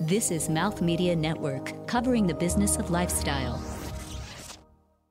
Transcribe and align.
This 0.00 0.32
is 0.32 0.48
Mouth 0.48 0.82
Media 0.82 1.14
Network, 1.14 1.86
covering 1.86 2.26
the 2.26 2.34
business 2.34 2.76
of 2.76 2.90
lifestyle. 2.90 3.62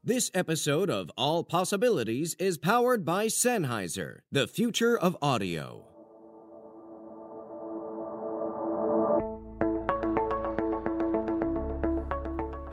This 0.03 0.29
episode 0.33 0.89
of 0.89 1.09
All 1.17 1.45
Possibilities 1.45 2.35
is 2.37 2.57
powered 2.57 3.05
by 3.05 3.27
Sennheiser, 3.27 4.19
the 4.29 4.45
future 4.45 4.99
of 4.99 5.15
audio. 5.21 5.85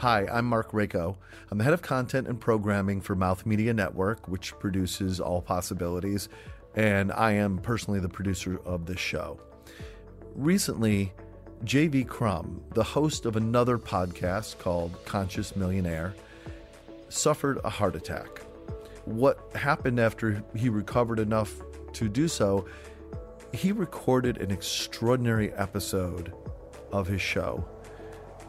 Hi, 0.01 0.27
I'm 0.33 0.47
Mark 0.47 0.73
Rako. 0.73 1.17
I'm 1.53 1.59
the 1.59 1.65
head 1.65 1.75
of 1.75 1.81
content 1.81 2.27
and 2.27 2.41
programming 2.41 3.01
for 3.01 3.15
Mouth 3.15 3.47
Media 3.47 3.73
Network, 3.73 4.27
which 4.27 4.59
produces 4.59 5.21
All 5.21 5.41
Possibilities, 5.41 6.29
and 6.75 7.13
I 7.13 7.33
am 7.33 7.59
personally 7.59 8.01
the 8.01 8.09
producer 8.09 8.59
of 8.65 8.87
this 8.87 8.99
show. 8.99 9.39
Recently, 10.35 11.13
JV 11.65 12.09
Crum, 12.09 12.63
the 12.73 12.83
host 12.83 13.27
of 13.27 13.37
another 13.37 13.77
podcast 13.77 14.59
called 14.59 14.93
Conscious 15.05 15.55
Millionaire, 15.55 16.15
suffered 17.11 17.61
a 17.65 17.69
heart 17.69 17.95
attack. 17.95 18.41
What 19.05 19.39
happened 19.55 20.01
after 20.01 20.43
he 20.57 20.71
recovered 20.71 21.19
enough 21.19 21.53
to 21.93 22.09
do 22.09 22.29
so, 22.29 22.67
he 23.53 23.73
recorded 23.73 24.39
an 24.39 24.51
extraordinary 24.51 25.53
episode 25.53 26.33
of 26.93 27.07
his 27.07 27.21
show, 27.21 27.63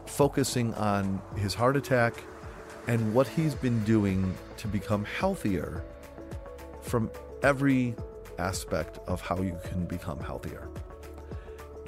focusing 0.06 0.72
on 0.74 1.20
his 1.36 1.52
heart 1.52 1.76
attack 1.76 2.14
and 2.86 3.12
what 3.12 3.28
he's 3.28 3.54
been 3.54 3.84
doing 3.84 4.34
to 4.56 4.68
become 4.68 5.04
healthier 5.04 5.84
from 6.80 7.10
every 7.42 7.94
aspect 8.38 9.00
of 9.06 9.20
how 9.20 9.36
you 9.42 9.58
can 9.64 9.84
become 9.84 10.18
healthier 10.18 10.66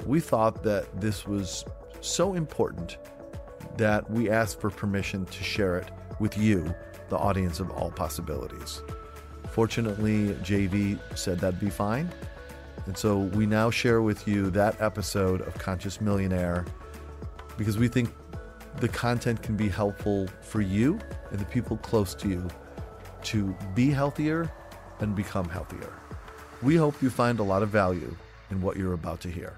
we 0.05 0.19
thought 0.19 0.63
that 0.63 0.99
this 0.99 1.25
was 1.25 1.65
so 2.01 2.33
important 2.33 2.97
that 3.77 4.09
we 4.09 4.29
asked 4.29 4.61
for 4.61 4.69
permission 4.69 5.25
to 5.25 5.43
share 5.43 5.77
it 5.77 5.89
with 6.19 6.37
you, 6.37 6.73
the 7.09 7.17
audience 7.17 7.59
of 7.59 7.69
all 7.71 7.91
possibilities. 7.91 8.81
Fortunately, 9.51 10.29
JV 10.43 10.99
said 11.17 11.39
that'd 11.39 11.59
be 11.59 11.69
fine. 11.69 12.11
And 12.85 12.97
so 12.97 13.17
we 13.17 13.45
now 13.45 13.69
share 13.69 14.01
with 14.01 14.27
you 14.27 14.49
that 14.51 14.79
episode 14.81 15.41
of 15.41 15.53
Conscious 15.55 15.99
Millionaire 15.99 16.65
because 17.57 17.77
we 17.77 17.87
think 17.87 18.13
the 18.79 18.87
content 18.87 19.41
can 19.41 19.55
be 19.55 19.69
helpful 19.69 20.27
for 20.41 20.61
you 20.61 20.99
and 21.31 21.39
the 21.39 21.45
people 21.45 21.77
close 21.77 22.13
to 22.15 22.27
you 22.27 22.47
to 23.23 23.55
be 23.73 23.89
healthier 23.89 24.51
and 24.99 25.15
become 25.15 25.49
healthier. 25.49 25.91
We 26.61 26.75
hope 26.75 27.01
you 27.01 27.09
find 27.09 27.39
a 27.39 27.43
lot 27.43 27.63
of 27.63 27.69
value 27.69 28.15
in 28.51 28.61
what 28.61 28.77
you're 28.77 28.93
about 28.93 29.19
to 29.21 29.29
hear. 29.29 29.57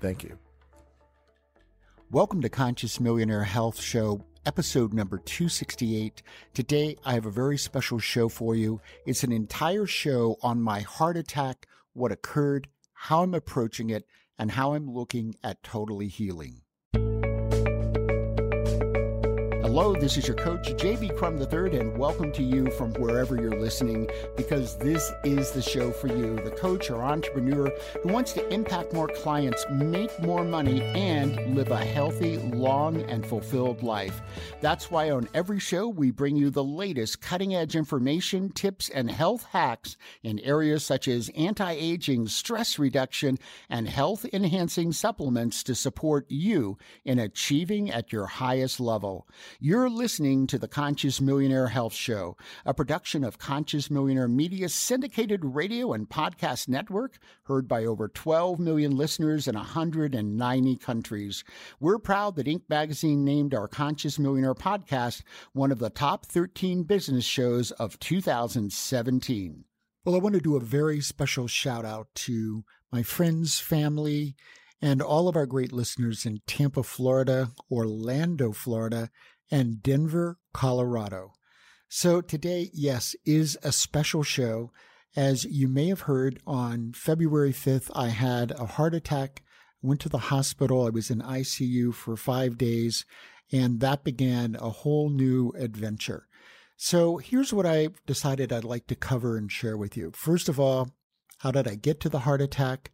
Thank 0.00 0.22
you. 0.24 0.38
Welcome 2.10 2.42
to 2.42 2.48
Conscious 2.48 3.00
Millionaire 3.00 3.44
Health 3.44 3.80
Show, 3.80 4.24
episode 4.46 4.92
number 4.92 5.18
268. 5.18 6.22
Today, 6.52 6.96
I 7.04 7.14
have 7.14 7.26
a 7.26 7.30
very 7.30 7.58
special 7.58 7.98
show 7.98 8.28
for 8.28 8.54
you. 8.54 8.80
It's 9.06 9.24
an 9.24 9.32
entire 9.32 9.86
show 9.86 10.36
on 10.42 10.60
my 10.62 10.80
heart 10.80 11.16
attack, 11.16 11.66
what 11.92 12.12
occurred, 12.12 12.68
how 12.92 13.22
I'm 13.22 13.34
approaching 13.34 13.90
it, 13.90 14.06
and 14.38 14.52
how 14.52 14.74
I'm 14.74 14.90
looking 14.90 15.34
at 15.42 15.62
totally 15.62 16.08
healing. 16.08 16.60
Hello, 19.74 19.92
this 19.92 20.16
is 20.16 20.28
your 20.28 20.36
coach, 20.36 20.68
JV 20.74 21.16
Crum 21.16 21.36
III, 21.36 21.80
and 21.80 21.98
welcome 21.98 22.30
to 22.30 22.44
you 22.44 22.70
from 22.70 22.92
wherever 22.92 23.34
you're 23.34 23.58
listening 23.58 24.08
because 24.36 24.78
this 24.78 25.10
is 25.24 25.50
the 25.50 25.60
show 25.60 25.90
for 25.90 26.06
you, 26.06 26.36
the 26.36 26.52
coach 26.52 26.92
or 26.92 27.02
entrepreneur 27.02 27.72
who 28.00 28.08
wants 28.08 28.32
to 28.34 28.48
impact 28.54 28.92
more 28.92 29.08
clients, 29.08 29.66
make 29.72 30.16
more 30.22 30.44
money, 30.44 30.80
and 30.80 31.56
live 31.56 31.72
a 31.72 31.84
healthy, 31.84 32.38
long, 32.38 33.02
and 33.10 33.26
fulfilled 33.26 33.82
life. 33.82 34.22
That's 34.60 34.92
why 34.92 35.10
on 35.10 35.28
every 35.34 35.58
show, 35.58 35.88
we 35.88 36.12
bring 36.12 36.36
you 36.36 36.50
the 36.50 36.62
latest 36.62 37.20
cutting 37.20 37.56
edge 37.56 37.74
information, 37.74 38.50
tips, 38.50 38.88
and 38.90 39.10
health 39.10 39.44
hacks 39.50 39.96
in 40.22 40.38
areas 40.38 40.84
such 40.84 41.08
as 41.08 41.32
anti 41.34 41.72
aging, 41.72 42.28
stress 42.28 42.78
reduction, 42.78 43.40
and 43.68 43.88
health 43.88 44.24
enhancing 44.32 44.92
supplements 44.92 45.64
to 45.64 45.74
support 45.74 46.26
you 46.28 46.78
in 47.04 47.18
achieving 47.18 47.90
at 47.90 48.12
your 48.12 48.26
highest 48.26 48.78
level. 48.78 49.26
You're 49.66 49.88
listening 49.88 50.46
to 50.48 50.58
the 50.58 50.68
Conscious 50.68 51.22
Millionaire 51.22 51.68
Health 51.68 51.94
Show, 51.94 52.36
a 52.66 52.74
production 52.74 53.24
of 53.24 53.38
Conscious 53.38 53.90
Millionaire 53.90 54.28
Media 54.28 54.68
syndicated 54.68 55.42
radio 55.42 55.94
and 55.94 56.06
podcast 56.06 56.68
network, 56.68 57.16
heard 57.44 57.66
by 57.66 57.86
over 57.86 58.08
12 58.08 58.60
million 58.60 58.94
listeners 58.94 59.48
in 59.48 59.54
190 59.54 60.76
countries. 60.76 61.44
We're 61.80 61.98
proud 61.98 62.36
that 62.36 62.46
Inc. 62.46 62.64
magazine 62.68 63.24
named 63.24 63.54
our 63.54 63.66
Conscious 63.66 64.18
Millionaire 64.18 64.54
podcast 64.54 65.22
one 65.54 65.72
of 65.72 65.78
the 65.78 65.88
top 65.88 66.26
13 66.26 66.82
business 66.82 67.24
shows 67.24 67.70
of 67.70 67.98
2017. 68.00 69.64
Well, 70.04 70.14
I 70.14 70.18
want 70.18 70.34
to 70.34 70.42
do 70.42 70.56
a 70.56 70.60
very 70.60 71.00
special 71.00 71.46
shout 71.46 71.86
out 71.86 72.08
to 72.16 72.66
my 72.92 73.02
friends, 73.02 73.60
family, 73.60 74.36
and 74.82 75.00
all 75.00 75.28
of 75.28 75.36
our 75.36 75.46
great 75.46 75.72
listeners 75.72 76.26
in 76.26 76.42
Tampa, 76.46 76.82
Florida, 76.82 77.52
Orlando, 77.70 78.52
Florida, 78.52 79.08
and 79.50 79.82
Denver, 79.82 80.38
Colorado. 80.52 81.32
So 81.88 82.20
today, 82.20 82.70
yes, 82.72 83.14
is 83.24 83.56
a 83.62 83.72
special 83.72 84.22
show. 84.22 84.72
As 85.16 85.44
you 85.44 85.68
may 85.68 85.88
have 85.88 86.02
heard 86.02 86.40
on 86.46 86.92
February 86.92 87.52
5th, 87.52 87.90
I 87.94 88.08
had 88.08 88.50
a 88.52 88.66
heart 88.66 88.94
attack, 88.94 89.42
went 89.80 90.00
to 90.00 90.08
the 90.08 90.18
hospital. 90.18 90.86
I 90.86 90.90
was 90.90 91.10
in 91.10 91.20
ICU 91.20 91.94
for 91.94 92.16
five 92.16 92.58
days, 92.58 93.04
and 93.52 93.80
that 93.80 94.02
began 94.02 94.56
a 94.56 94.70
whole 94.70 95.08
new 95.08 95.52
adventure. 95.56 96.26
So 96.76 97.18
here's 97.18 97.52
what 97.52 97.66
I 97.66 97.90
decided 98.06 98.52
I'd 98.52 98.64
like 98.64 98.88
to 98.88 98.96
cover 98.96 99.36
and 99.36 99.50
share 99.50 99.76
with 99.76 99.96
you. 99.96 100.10
First 100.14 100.48
of 100.48 100.58
all, 100.58 100.90
how 101.38 101.50
did 101.50 101.68
I 101.68 101.76
get 101.76 102.00
to 102.00 102.08
the 102.08 102.20
heart 102.20 102.40
attack? 102.40 102.90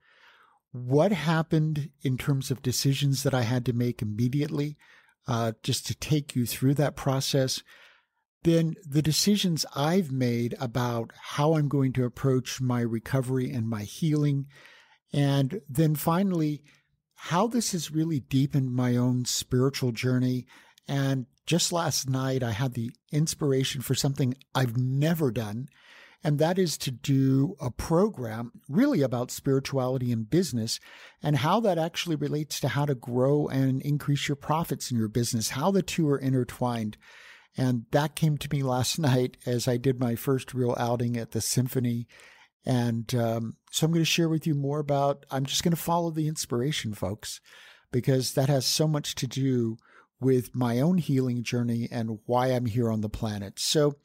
What 0.72 1.12
happened 1.12 1.90
in 2.02 2.18
terms 2.18 2.50
of 2.50 2.62
decisions 2.62 3.22
that 3.22 3.34
I 3.34 3.42
had 3.42 3.64
to 3.66 3.72
make 3.72 4.02
immediately? 4.02 4.76
Uh, 5.26 5.52
just 5.62 5.86
to 5.86 5.94
take 5.94 6.34
you 6.34 6.46
through 6.46 6.74
that 6.74 6.96
process. 6.96 7.62
Then 8.42 8.74
the 8.86 9.02
decisions 9.02 9.66
I've 9.76 10.10
made 10.10 10.56
about 10.60 11.12
how 11.34 11.54
I'm 11.54 11.68
going 11.68 11.92
to 11.94 12.04
approach 12.04 12.60
my 12.60 12.80
recovery 12.80 13.50
and 13.50 13.68
my 13.68 13.82
healing. 13.82 14.46
And 15.12 15.60
then 15.68 15.94
finally, 15.94 16.62
how 17.14 17.46
this 17.46 17.72
has 17.72 17.90
really 17.90 18.20
deepened 18.20 18.74
my 18.74 18.96
own 18.96 19.26
spiritual 19.26 19.92
journey. 19.92 20.46
And 20.88 21.26
just 21.44 21.72
last 21.72 22.08
night, 22.08 22.42
I 22.42 22.52
had 22.52 22.72
the 22.72 22.92
inspiration 23.12 23.82
for 23.82 23.94
something 23.94 24.34
I've 24.54 24.78
never 24.78 25.30
done 25.30 25.68
and 26.22 26.38
that 26.38 26.58
is 26.58 26.76
to 26.78 26.90
do 26.90 27.56
a 27.60 27.70
program 27.70 28.52
really 28.68 29.00
about 29.00 29.30
spirituality 29.30 30.12
and 30.12 30.28
business 30.28 30.78
and 31.22 31.36
how 31.36 31.60
that 31.60 31.78
actually 31.78 32.16
relates 32.16 32.60
to 32.60 32.68
how 32.68 32.84
to 32.84 32.94
grow 32.94 33.46
and 33.48 33.80
increase 33.82 34.28
your 34.28 34.36
profits 34.36 34.90
in 34.90 34.98
your 34.98 35.08
business, 35.08 35.50
how 35.50 35.70
the 35.70 35.82
two 35.82 36.08
are 36.08 36.18
intertwined. 36.18 36.98
And 37.56 37.86
that 37.92 38.16
came 38.16 38.36
to 38.38 38.48
me 38.52 38.62
last 38.62 38.98
night 38.98 39.38
as 39.46 39.66
I 39.66 39.78
did 39.78 39.98
my 39.98 40.14
first 40.14 40.52
real 40.52 40.76
outing 40.78 41.16
at 41.16 41.30
the 41.30 41.40
symphony. 41.40 42.06
And 42.66 43.14
um, 43.14 43.56
so 43.70 43.86
I'm 43.86 43.92
going 43.92 44.02
to 44.02 44.10
share 44.10 44.28
with 44.28 44.46
you 44.46 44.54
more 44.54 44.80
about, 44.80 45.24
I'm 45.30 45.46
just 45.46 45.62
going 45.62 45.74
to 45.74 45.80
follow 45.80 46.10
the 46.10 46.28
inspiration, 46.28 46.92
folks, 46.92 47.40
because 47.90 48.34
that 48.34 48.50
has 48.50 48.66
so 48.66 48.86
much 48.86 49.14
to 49.16 49.26
do 49.26 49.78
with 50.20 50.54
my 50.54 50.80
own 50.80 50.98
healing 50.98 51.42
journey 51.42 51.88
and 51.90 52.18
why 52.26 52.48
I'm 52.48 52.66
here 52.66 52.90
on 52.90 53.00
the 53.00 53.08
planet. 53.08 53.58
So 53.58 53.96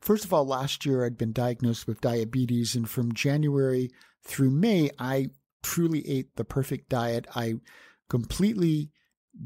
First 0.00 0.24
of 0.24 0.32
all, 0.32 0.46
last 0.46 0.84
year 0.84 1.04
I'd 1.04 1.18
been 1.18 1.32
diagnosed 1.32 1.86
with 1.86 2.00
diabetes, 2.00 2.74
and 2.74 2.88
from 2.88 3.12
January 3.12 3.90
through 4.22 4.50
May, 4.50 4.90
I 4.98 5.30
truly 5.62 6.08
ate 6.08 6.36
the 6.36 6.44
perfect 6.44 6.88
diet. 6.88 7.26
I 7.34 7.54
completely, 8.08 8.90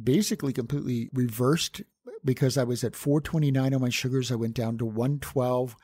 basically, 0.03 0.53
completely 0.53 1.11
reversed 1.13 1.83
because 2.25 2.59
I 2.59 2.65
was 2.65 2.85
at 2.85 2.97
429 2.97 3.75
on 3.75 3.81
my 3.81 3.91
sugars. 3.91 4.31
I 4.31 4.37
went 4.37 4.55
down 4.55 4.79
to 4.79 4.85
112. 4.85 5.77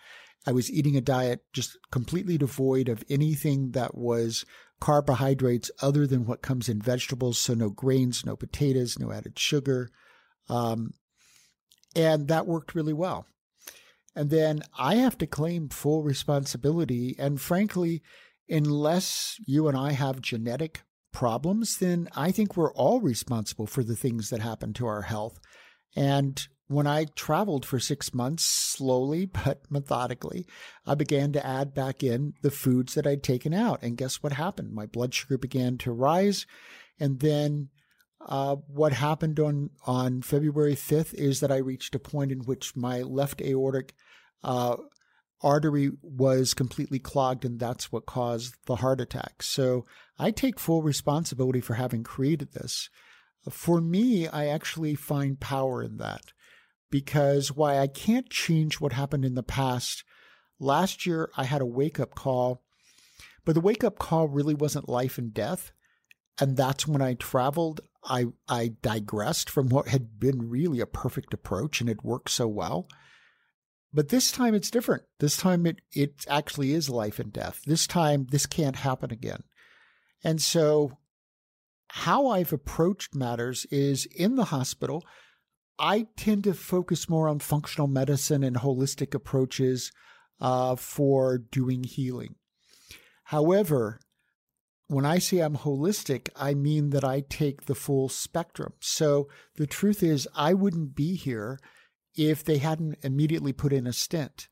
I 0.46 0.52
was 0.52 0.70
eating 0.70 0.96
a 0.96 1.00
diet 1.00 1.44
just 1.52 1.78
completely 1.90 2.36
devoid 2.36 2.88
of 2.88 3.04
anything 3.08 3.70
that 3.70 3.96
was 3.96 4.44
carbohydrates 4.80 5.70
other 5.80 6.06
than 6.06 6.26
what 6.26 6.42
comes 6.42 6.68
in 6.68 6.82
vegetables. 6.82 7.38
So 7.38 7.54
no 7.54 7.70
grains, 7.70 8.26
no 8.26 8.36
potatoes, 8.36 8.98
no 8.98 9.12
added 9.12 9.38
sugar. 9.38 9.88
Um, 10.48 10.92
and 11.96 12.28
that 12.28 12.46
worked 12.46 12.74
really 12.74 12.92
well. 12.92 13.26
And 14.16 14.30
then 14.30 14.62
I 14.78 14.96
have 14.96 15.18
to 15.18 15.26
claim 15.26 15.68
full 15.68 16.02
responsibility. 16.02 17.16
And 17.18 17.40
frankly, 17.40 18.02
unless 18.48 19.38
you 19.46 19.68
and 19.68 19.76
I 19.76 19.92
have 19.92 20.20
genetic 20.20 20.82
problems, 21.12 21.78
then 21.78 22.08
I 22.14 22.30
think 22.30 22.56
we're 22.56 22.72
all 22.74 23.00
responsible 23.00 23.66
for 23.66 23.82
the 23.82 23.96
things 23.96 24.30
that 24.30 24.40
happen 24.40 24.72
to 24.74 24.86
our 24.86 25.02
health. 25.02 25.40
And 25.96 26.46
when 26.68 26.86
I 26.86 27.06
traveled 27.14 27.66
for 27.66 27.78
six 27.78 28.14
months, 28.14 28.44
slowly 28.44 29.26
but 29.44 29.62
methodically, 29.70 30.46
I 30.86 30.94
began 30.94 31.32
to 31.32 31.46
add 31.46 31.74
back 31.74 32.02
in 32.02 32.34
the 32.42 32.50
foods 32.50 32.94
that 32.94 33.06
I'd 33.06 33.22
taken 33.22 33.52
out. 33.52 33.82
And 33.82 33.96
guess 33.96 34.22
what 34.22 34.32
happened? 34.32 34.72
My 34.72 34.86
blood 34.86 35.12
sugar 35.12 35.38
began 35.38 35.76
to 35.78 35.92
rise. 35.92 36.46
And 36.98 37.20
then 37.20 37.70
Uh, 38.26 38.56
what 38.68 38.94
happened 38.94 39.38
on, 39.38 39.68
on 39.84 40.22
February 40.22 40.74
5th 40.74 41.12
is 41.12 41.40
that 41.40 41.52
I 41.52 41.58
reached 41.58 41.94
a 41.94 41.98
point 41.98 42.32
in 42.32 42.38
which 42.38 42.74
my 42.74 43.02
left 43.02 43.42
aortic 43.42 43.92
uh, 44.44 44.76
artery 45.42 45.90
was 46.02 46.54
completely 46.54 46.98
clogged, 46.98 47.44
and 47.44 47.58
that's 47.58 47.90
what 47.90 48.06
caused 48.06 48.54
the 48.66 48.76
heart 48.76 49.00
attack. 49.00 49.42
So 49.42 49.84
I 50.18 50.30
take 50.30 50.60
full 50.60 50.82
responsibility 50.82 51.60
for 51.60 51.74
having 51.74 52.04
created 52.04 52.52
this. 52.52 52.88
For 53.50 53.80
me, 53.80 54.26
I 54.26 54.46
actually 54.46 54.94
find 54.94 55.38
power 55.38 55.82
in 55.82 55.98
that 55.98 56.32
because 56.90 57.52
why 57.52 57.78
I 57.78 57.88
can't 57.88 58.30
change 58.30 58.80
what 58.80 58.92
happened 58.92 59.24
in 59.24 59.34
the 59.34 59.42
past. 59.42 60.04
Last 60.58 61.04
year, 61.04 61.28
I 61.36 61.44
had 61.44 61.60
a 61.60 61.66
wake 61.66 61.98
up 61.98 62.14
call, 62.14 62.62
but 63.44 63.54
the 63.54 63.60
wake 63.60 63.84
up 63.84 63.98
call 63.98 64.28
really 64.28 64.54
wasn't 64.54 64.88
life 64.88 65.18
and 65.18 65.34
death. 65.34 65.72
And 66.40 66.56
that's 66.56 66.86
when 66.86 67.02
I 67.02 67.14
traveled. 67.14 67.80
I, 68.04 68.26
I 68.48 68.74
digressed 68.80 69.50
from 69.50 69.68
what 69.68 69.88
had 69.88 70.18
been 70.18 70.48
really 70.48 70.80
a 70.80 70.86
perfect 70.86 71.34
approach 71.34 71.80
and 71.80 71.90
it 71.90 72.04
worked 72.04 72.30
so 72.30 72.46
well. 72.46 72.88
But 73.94 74.08
this 74.08 74.32
time 74.32 74.54
it's 74.54 74.72
different. 74.72 75.04
This 75.20 75.36
time 75.36 75.66
it, 75.66 75.76
it 75.92 76.26
actually 76.28 76.72
is 76.72 76.90
life 76.90 77.20
and 77.20 77.32
death. 77.32 77.60
This 77.64 77.86
time 77.86 78.26
this 78.30 78.44
can't 78.44 78.76
happen 78.76 79.12
again. 79.12 79.44
And 80.24 80.42
so 80.42 80.98
how 81.88 82.26
I've 82.26 82.52
approached 82.52 83.14
matters 83.14 83.66
is 83.70 84.06
in 84.06 84.34
the 84.34 84.46
hospital, 84.46 85.04
I 85.78 86.08
tend 86.16 86.42
to 86.44 86.54
focus 86.54 87.08
more 87.08 87.28
on 87.28 87.38
functional 87.38 87.86
medicine 87.86 88.42
and 88.42 88.56
holistic 88.56 89.14
approaches 89.14 89.92
uh, 90.40 90.74
for 90.74 91.38
doing 91.38 91.84
healing. 91.84 92.34
However, 93.24 94.00
when 94.88 95.06
I 95.06 95.18
say 95.18 95.38
I'm 95.38 95.56
holistic, 95.56 96.30
I 96.34 96.54
mean 96.54 96.90
that 96.90 97.04
I 97.04 97.22
take 97.28 97.66
the 97.66 97.74
full 97.76 98.08
spectrum. 98.08 98.72
So 98.80 99.28
the 99.54 99.66
truth 99.68 100.02
is, 100.02 100.28
I 100.34 100.52
wouldn't 100.52 100.96
be 100.96 101.14
here 101.14 101.58
if 102.16 102.44
they 102.44 102.58
hadn't 102.58 102.98
immediately 103.02 103.52
put 103.52 103.72
in 103.72 103.86
a 103.86 103.92
stent. 103.92 104.48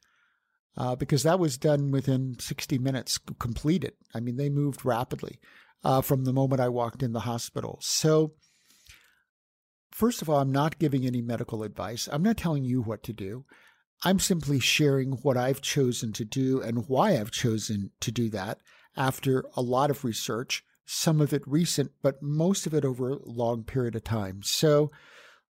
Uh, 0.75 0.97
because 0.97 1.23
that 1.23 1.39
was 1.39 1.59
done 1.59 1.91
within 1.91 2.35
60 2.39 2.79
minutes 2.79 3.19
completed. 3.39 3.93
I 4.15 4.21
mean, 4.21 4.37
they 4.37 4.49
moved 4.49 4.87
rapidly 4.87 5.39
uh, 5.85 6.01
from 6.01 6.25
the 6.25 6.33
moment 6.33 6.63
I 6.63 6.71
walked 6.71 7.03
in 7.03 7.13
the 7.13 7.21
hospital. 7.21 7.79
So, 7.83 8.33
first 9.91 10.23
of 10.23 10.31
all, 10.31 10.41
I'm 10.41 10.51
not 10.51 10.79
giving 10.79 11.05
any 11.05 11.21
medical 11.21 11.63
advice. 11.63 12.09
I'm 12.11 12.23
not 12.23 12.39
telling 12.39 12.65
you 12.65 12.81
what 12.81 13.03
to 13.05 13.13
do. 13.13 13.45
I'm 14.05 14.19
simply 14.19 14.59
sharing 14.59 15.13
what 15.13 15.37
I've 15.37 15.61
chosen 15.61 16.13
to 16.15 16.25
do 16.25 16.61
and 16.61 16.89
why 16.89 17.19
I've 17.19 17.31
chosen 17.31 17.91
to 18.01 18.11
do 18.11 18.31
that 18.31 18.59
after 18.97 19.45
a 19.55 19.63
lot 19.63 19.91
of 19.91 20.05
research, 20.05 20.65
some 20.85 21.21
of 21.21 21.33
it 21.33 21.43
recent, 21.47 21.93
but 22.03 22.23
most 22.23 22.67
of 22.67 22.75
it 22.75 22.85
over 22.85 23.11
a 23.11 23.19
long 23.25 23.63
period 23.63 23.95
of 23.95 24.05
time. 24.05 24.41
So, 24.43 24.91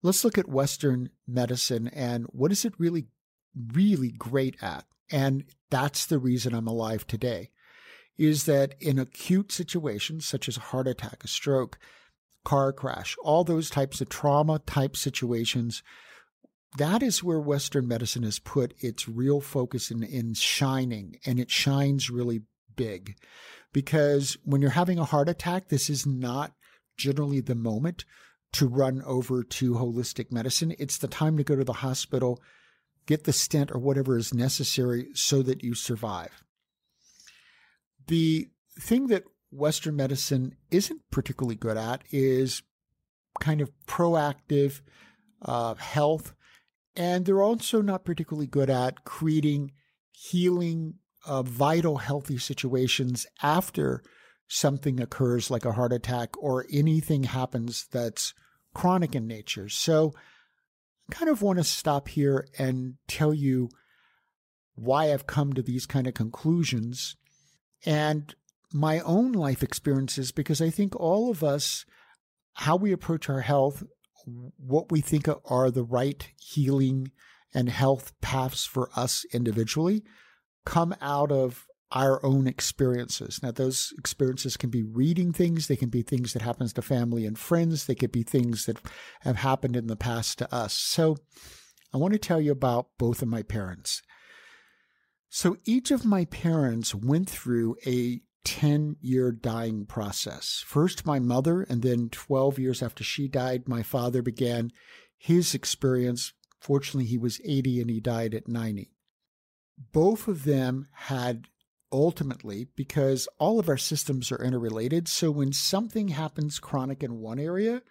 let's 0.02 0.24
look 0.24 0.38
at 0.38 0.48
Western 0.48 1.10
medicine 1.26 1.88
and 1.88 2.26
what 2.30 2.52
is 2.52 2.64
it 2.64 2.74
really, 2.78 3.06
really 3.72 4.10
great 4.10 4.56
at? 4.62 4.84
And 5.10 5.44
that's 5.70 6.06
the 6.06 6.18
reason 6.18 6.54
I'm 6.54 6.66
alive 6.66 7.06
today 7.06 7.50
is 8.18 8.44
that 8.44 8.74
in 8.80 8.98
acute 8.98 9.52
situations 9.52 10.26
such 10.26 10.48
as 10.48 10.56
a 10.56 10.60
heart 10.60 10.86
attack, 10.86 11.24
a 11.24 11.28
stroke, 11.28 11.78
car 12.44 12.72
crash, 12.72 13.16
all 13.22 13.44
those 13.44 13.70
types 13.70 14.00
of 14.00 14.08
trauma 14.08 14.58
type 14.60 14.96
situations, 14.96 15.82
that 16.78 17.02
is 17.02 17.22
where 17.22 17.40
Western 17.40 17.86
medicine 17.86 18.22
has 18.22 18.38
put 18.38 18.74
its 18.80 19.08
real 19.08 19.40
focus 19.40 19.90
in, 19.90 20.02
in 20.02 20.34
shining, 20.34 21.18
and 21.24 21.38
it 21.38 21.50
shines 21.50 22.10
really 22.10 22.42
big. 22.74 23.16
Because 23.72 24.36
when 24.44 24.60
you're 24.60 24.70
having 24.70 24.98
a 24.98 25.04
heart 25.04 25.28
attack, 25.28 25.68
this 25.68 25.88
is 25.88 26.06
not 26.06 26.52
generally 26.96 27.40
the 27.40 27.54
moment 27.54 28.04
to 28.52 28.68
run 28.68 29.02
over 29.04 29.42
to 29.42 29.74
holistic 29.74 30.30
medicine. 30.30 30.74
It's 30.78 30.98
the 30.98 31.08
time 31.08 31.36
to 31.36 31.44
go 31.44 31.56
to 31.56 31.64
the 31.64 31.72
hospital, 31.72 32.40
get 33.06 33.24
the 33.24 33.32
stent 33.32 33.70
or 33.72 33.78
whatever 33.78 34.16
is 34.16 34.34
necessary 34.34 35.08
so 35.14 35.42
that 35.42 35.62
you 35.62 35.74
survive. 35.74 36.44
The 38.06 38.50
thing 38.78 39.06
that 39.08 39.24
Western 39.50 39.96
medicine 39.96 40.56
isn't 40.70 41.02
particularly 41.10 41.56
good 41.56 41.76
at 41.76 42.02
is 42.10 42.62
kind 43.40 43.60
of 43.60 43.70
proactive 43.86 44.80
uh, 45.42 45.74
health. 45.74 46.34
And 46.94 47.24
they're 47.24 47.42
also 47.42 47.80
not 47.80 48.04
particularly 48.04 48.46
good 48.46 48.70
at 48.70 49.04
creating 49.04 49.72
healing, 50.10 50.94
uh, 51.26 51.42
vital, 51.42 51.98
healthy 51.98 52.38
situations 52.38 53.26
after 53.42 54.02
something 54.48 55.00
occurs 55.00 55.50
like 55.50 55.64
a 55.64 55.72
heart 55.72 55.92
attack 55.92 56.30
or 56.42 56.66
anything 56.70 57.24
happens 57.24 57.86
that's 57.90 58.34
chronic 58.74 59.14
in 59.14 59.26
nature. 59.26 59.68
So 59.68 60.14
I 61.08 61.14
kind 61.14 61.30
of 61.30 61.42
want 61.42 61.58
to 61.58 61.64
stop 61.64 62.08
here 62.08 62.46
and 62.58 62.94
tell 63.08 63.34
you 63.34 63.68
why 64.74 65.12
I've 65.12 65.26
come 65.26 65.52
to 65.52 65.62
these 65.62 65.86
kind 65.86 66.06
of 66.06 66.14
conclusions 66.14 67.16
and 67.84 68.34
my 68.72 69.00
own 69.00 69.32
life 69.32 69.62
experiences 69.62 70.32
because 70.32 70.62
I 70.62 70.70
think 70.70 70.96
all 70.96 71.30
of 71.30 71.44
us, 71.44 71.84
how 72.54 72.76
we 72.76 72.92
approach 72.92 73.28
our 73.28 73.40
health, 73.40 73.82
what 74.24 74.90
we 74.90 75.00
think 75.00 75.28
are 75.44 75.70
the 75.70 75.84
right 75.84 76.28
healing 76.38 77.10
and 77.54 77.68
health 77.68 78.12
paths 78.20 78.64
for 78.64 78.88
us 78.96 79.26
individually, 79.32 80.02
come 80.64 80.94
out 81.00 81.30
of 81.30 81.66
our 81.92 82.24
own 82.24 82.46
experiences. 82.46 83.40
Now, 83.42 83.50
those 83.50 83.92
experiences 83.98 84.56
can 84.56 84.70
be 84.70 84.82
reading 84.82 85.32
things, 85.32 85.66
they 85.66 85.76
can 85.76 85.90
be 85.90 86.02
things 86.02 86.32
that 86.32 86.42
happens 86.42 86.72
to 86.74 86.82
family 86.82 87.24
and 87.26 87.38
friends, 87.38 87.86
they 87.86 87.94
could 87.94 88.12
be 88.12 88.22
things 88.22 88.66
that 88.66 88.78
have 89.20 89.36
happened 89.36 89.76
in 89.76 89.86
the 89.86 89.96
past 89.96 90.38
to 90.38 90.54
us. 90.54 90.74
So, 90.74 91.16
I 91.94 91.98
want 91.98 92.14
to 92.14 92.18
tell 92.18 92.40
you 92.40 92.52
about 92.52 92.88
both 92.98 93.20
of 93.20 93.28
my 93.28 93.42
parents. 93.42 94.02
So, 95.28 95.56
each 95.64 95.90
of 95.90 96.04
my 96.04 96.24
parents 96.26 96.94
went 96.94 97.28
through 97.28 97.76
a 97.86 98.22
10 98.44 98.96
year 99.00 99.30
dying 99.30 99.86
process. 99.86 100.64
First, 100.66 101.06
my 101.06 101.18
mother, 101.18 101.62
and 101.62 101.82
then 101.82 102.08
12 102.10 102.58
years 102.58 102.82
after 102.82 103.04
she 103.04 103.28
died, 103.28 103.68
my 103.68 103.82
father 103.82 104.22
began 104.22 104.70
his 105.16 105.54
experience. 105.54 106.32
Fortunately, 106.60 107.06
he 107.06 107.18
was 107.18 107.40
80 107.44 107.80
and 107.80 107.90
he 107.90 108.00
died 108.00 108.34
at 108.34 108.48
90. 108.48 108.90
Both 109.92 110.28
of 110.28 110.44
them 110.44 110.88
had 110.92 111.48
ultimately 111.92 112.68
because 112.74 113.28
all 113.38 113.60
of 113.60 113.68
our 113.68 113.76
systems 113.76 114.32
are 114.32 114.42
interrelated. 114.42 115.06
So 115.06 115.30
when 115.30 115.52
something 115.52 116.08
happens 116.08 116.58
chronic 116.58 117.02
in 117.02 117.20
one 117.20 117.38
area, 117.38 117.82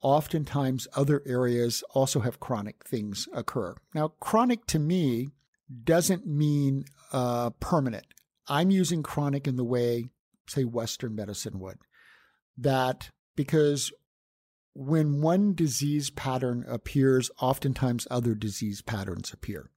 oftentimes 0.00 0.88
other 0.94 1.22
areas 1.26 1.84
also 1.94 2.20
have 2.20 2.40
chronic 2.40 2.84
things 2.86 3.28
occur. 3.32 3.74
Now, 3.94 4.08
chronic 4.20 4.66
to 4.66 4.78
me 4.78 5.28
doesn't 5.84 6.26
mean 6.26 6.84
uh, 7.12 7.50
permanent. 7.60 8.06
I'm 8.48 8.70
using 8.70 9.02
chronic 9.02 9.46
in 9.46 9.56
the 9.56 9.64
way, 9.64 10.06
say, 10.48 10.64
Western 10.64 11.14
medicine 11.14 11.58
would. 11.60 11.78
That 12.56 13.10
because 13.36 13.92
when 14.74 15.20
one 15.20 15.54
disease 15.54 16.10
pattern 16.10 16.64
appears, 16.68 17.30
oftentimes 17.40 18.06
other 18.10 18.34
disease 18.34 18.80
patterns 18.80 19.32
appear. 19.32 19.70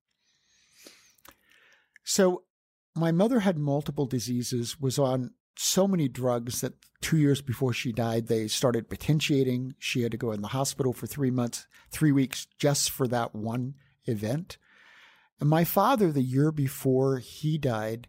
So 2.03 2.43
my 2.95 3.11
mother 3.11 3.39
had 3.39 3.57
multiple 3.57 4.05
diseases, 4.05 4.79
was 4.79 4.99
on 4.99 5.31
so 5.57 5.87
many 5.87 6.07
drugs 6.07 6.61
that 6.61 6.73
two 7.01 7.17
years 7.17 7.41
before 7.41 7.73
she 7.73 7.91
died, 7.91 8.27
they 8.27 8.47
started 8.47 8.89
potentiating. 8.89 9.75
She 9.79 10.01
had 10.01 10.11
to 10.11 10.17
go 10.17 10.31
in 10.31 10.41
the 10.41 10.49
hospital 10.49 10.93
for 10.93 11.07
three 11.07 11.31
months, 11.31 11.67
three 11.91 12.11
weeks 12.11 12.47
just 12.57 12.89
for 12.89 13.07
that 13.07 13.35
one 13.35 13.75
event. 14.05 14.57
And 15.39 15.49
my 15.49 15.63
father, 15.63 16.11
the 16.11 16.21
year 16.21 16.51
before 16.51 17.17
he 17.17 17.57
died, 17.57 18.07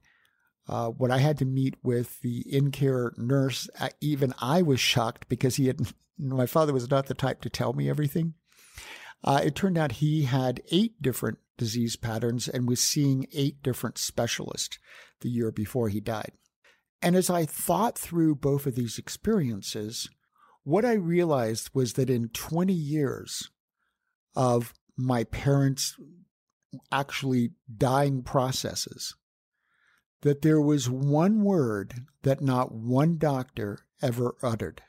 uh, 0.69 0.89
when 0.89 1.11
I 1.11 1.19
had 1.19 1.39
to 1.39 1.45
meet 1.45 1.77
with 1.83 2.21
the 2.21 2.41
in 2.41 2.71
care 2.71 3.13
nurse, 3.17 3.69
even 4.01 4.35
I 4.41 4.63
was 4.63 4.81
shocked 4.81 5.29
because 5.29 5.57
he 5.57 5.67
had, 5.67 5.81
my 6.19 6.47
father 6.47 6.73
was 6.73 6.91
not 6.91 7.07
the 7.07 7.15
type 7.15 7.41
to 7.43 7.51
tell 7.51 7.73
me 7.73 7.89
everything. 7.89 8.35
Uh, 9.25 9.41
it 9.45 9.55
turned 9.55 9.79
out 9.79 9.93
he 9.93 10.25
had 10.25 10.63
eight 10.71 11.01
different 11.01 11.39
disease 11.57 11.97
patterns 11.97 12.49
and 12.49 12.69
was 12.69 12.81
seeing 12.81 13.27
eight 13.33 13.63
different 13.63 13.99
specialists 13.99 14.79
the 15.21 15.29
year 15.29 15.53
before 15.53 15.89
he 15.89 16.01
died. 16.01 16.33
And 17.01 17.17
as 17.17 17.31
I 17.31 17.45
thought 17.45 17.99
through 17.99 18.37
both 18.37 18.67
of 18.67 18.75
these 18.75 18.99
experiences, 18.99 20.09
what 20.65 20.85
I 20.85 20.95
realized 20.95 21.71
was 21.75 21.95
that 21.95 22.11
in 22.11 22.29
20 22.29 22.73
years 22.73 23.51
of 24.35 24.73
my 24.97 25.25
parents' 25.25 25.97
actually 26.91 27.51
dying 27.77 28.23
processes, 28.23 29.15
that 30.23 30.43
there 30.43 30.61
was 30.61 30.89
one 30.89 31.43
word 31.43 32.07
that 32.23 32.41
not 32.41 32.73
one 32.73 33.19
doctor 33.19 33.79
ever 34.01 34.35
uttered. 34.43 34.83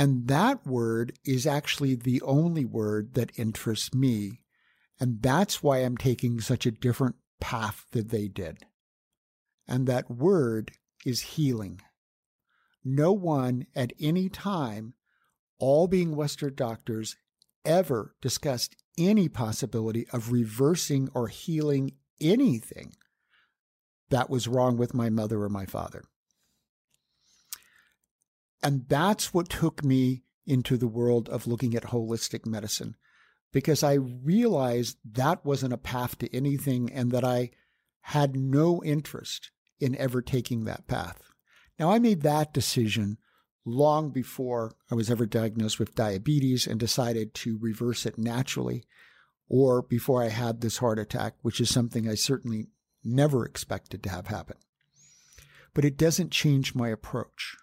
And 0.00 0.28
that 0.28 0.66
word 0.66 1.12
is 1.26 1.46
actually 1.46 1.94
the 1.94 2.22
only 2.22 2.64
word 2.64 3.12
that 3.14 3.38
interests 3.38 3.92
me 3.92 4.40
and 5.02 5.22
that's 5.22 5.62
why 5.62 5.78
I'm 5.78 5.96
taking 5.96 6.40
such 6.40 6.66
a 6.66 6.70
different 6.70 7.16
path 7.40 7.86
than 7.92 8.08
they 8.08 8.28
did. 8.28 8.58
And 9.66 9.86
that 9.86 10.10
word 10.10 10.72
is 11.06 11.22
healing. 11.22 11.80
No 12.84 13.10
one 13.12 13.66
at 13.74 13.94
any 13.98 14.28
time 14.28 14.92
all 15.60 15.86
being 15.86 16.16
Western 16.16 16.54
doctors, 16.54 17.16
ever 17.64 18.14
discussed 18.20 18.74
any 18.98 19.28
possibility 19.28 20.06
of 20.12 20.32
reversing 20.32 21.08
or 21.14 21.28
healing 21.28 21.92
anything 22.20 22.94
that 24.08 24.30
was 24.30 24.48
wrong 24.48 24.76
with 24.76 24.94
my 24.94 25.10
mother 25.10 25.42
or 25.42 25.48
my 25.48 25.66
father. 25.66 26.02
And 28.62 28.86
that's 28.88 29.32
what 29.32 29.48
took 29.48 29.84
me 29.84 30.22
into 30.46 30.76
the 30.76 30.88
world 30.88 31.28
of 31.28 31.46
looking 31.46 31.74
at 31.74 31.84
holistic 31.84 32.44
medicine 32.44 32.96
because 33.52 33.82
I 33.82 33.94
realized 33.94 34.98
that 35.12 35.44
wasn't 35.44 35.72
a 35.72 35.78
path 35.78 36.18
to 36.18 36.34
anything 36.34 36.92
and 36.92 37.10
that 37.12 37.24
I 37.24 37.50
had 38.02 38.36
no 38.36 38.82
interest 38.82 39.50
in 39.78 39.96
ever 39.96 40.22
taking 40.22 40.64
that 40.64 40.86
path. 40.86 41.22
Now, 41.78 41.90
I 41.90 41.98
made 41.98 42.22
that 42.22 42.52
decision 42.52 43.18
long 43.64 44.10
before 44.10 44.72
I 44.90 44.94
was 44.94 45.10
ever 45.10 45.26
diagnosed 45.26 45.78
with 45.78 45.94
diabetes 45.94 46.66
and 46.66 46.78
decided 46.78 47.34
to 47.34 47.58
reverse 47.58 48.06
it 48.06 48.18
naturally, 48.18 48.84
or 49.48 49.82
before 49.82 50.22
I 50.22 50.28
had 50.28 50.60
this 50.60 50.78
heart 50.78 50.98
attack, 50.98 51.34
which 51.42 51.60
is 51.60 51.70
something 51.70 52.08
I 52.08 52.14
certainly 52.14 52.68
never 53.02 53.44
expected 53.44 54.02
to 54.02 54.10
have 54.10 54.28
happen. 54.28 54.56
But 55.74 55.84
it 55.84 55.96
doesn't 55.96 56.30
change 56.30 56.74
my 56.74 56.88
approach. 56.88 57.56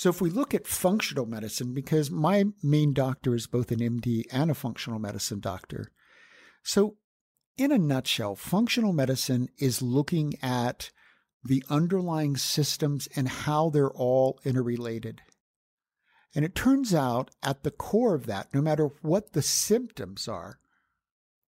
So 0.00 0.08
if 0.08 0.22
we 0.22 0.30
look 0.30 0.54
at 0.54 0.66
functional 0.66 1.26
medicine, 1.26 1.74
because 1.74 2.10
my 2.10 2.46
main 2.62 2.94
doctor 2.94 3.34
is 3.34 3.46
both 3.46 3.70
an 3.70 3.80
MD 3.80 4.24
and 4.32 4.50
a 4.50 4.54
functional 4.54 4.98
medicine 4.98 5.40
doctor. 5.40 5.92
So 6.62 6.96
in 7.58 7.70
a 7.70 7.76
nutshell, 7.76 8.34
functional 8.34 8.94
medicine 8.94 9.50
is 9.58 9.82
looking 9.82 10.36
at 10.40 10.90
the 11.44 11.62
underlying 11.68 12.38
systems 12.38 13.10
and 13.14 13.28
how 13.28 13.68
they're 13.68 13.90
all 13.90 14.40
interrelated. 14.42 15.20
And 16.34 16.46
it 16.46 16.54
turns 16.54 16.94
out 16.94 17.30
at 17.42 17.62
the 17.62 17.70
core 17.70 18.14
of 18.14 18.24
that, 18.24 18.54
no 18.54 18.62
matter 18.62 18.88
what 19.02 19.34
the 19.34 19.42
symptoms 19.42 20.26
are, 20.26 20.60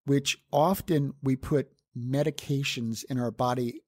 which 0.05 0.37
often 0.53 1.15
we 1.23 1.35
put 1.35 1.71
medications 1.97 3.03
in 3.09 3.19
our 3.19 3.31
body 3.31 3.81